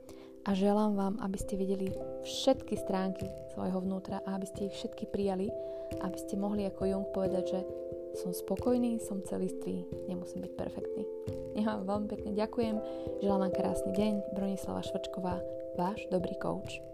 a 0.42 0.52
želám 0.58 0.98
vám, 0.98 1.14
aby 1.22 1.38
ste 1.38 1.60
videli 1.60 1.94
všetky 2.26 2.80
stránky 2.80 3.30
svojho 3.54 3.84
vnútra 3.84 4.24
a 4.26 4.40
aby 4.40 4.48
ste 4.50 4.72
ich 4.72 4.76
všetky 4.80 5.12
prijali, 5.12 5.52
aby 6.02 6.18
ste 6.18 6.40
mohli 6.40 6.66
ako 6.66 6.82
Jung 6.88 7.08
povedať, 7.14 7.44
že 7.52 7.60
som 8.18 8.36
spokojný, 8.36 9.00
som 9.00 9.24
celistvý, 9.24 9.88
nemusím 10.10 10.44
byť 10.44 10.54
perfektný. 10.58 11.04
Ja 11.56 11.80
vám 11.80 11.88
veľmi 11.88 12.08
pekne 12.12 12.32
ďakujem, 12.36 12.76
želám 13.24 13.42
vám 13.48 13.54
krásny 13.56 13.92
deň, 13.96 14.14
Bronislava 14.36 14.84
Švrčková, 14.84 15.40
váš 15.80 16.04
dobrý 16.12 16.36
coach. 16.40 16.91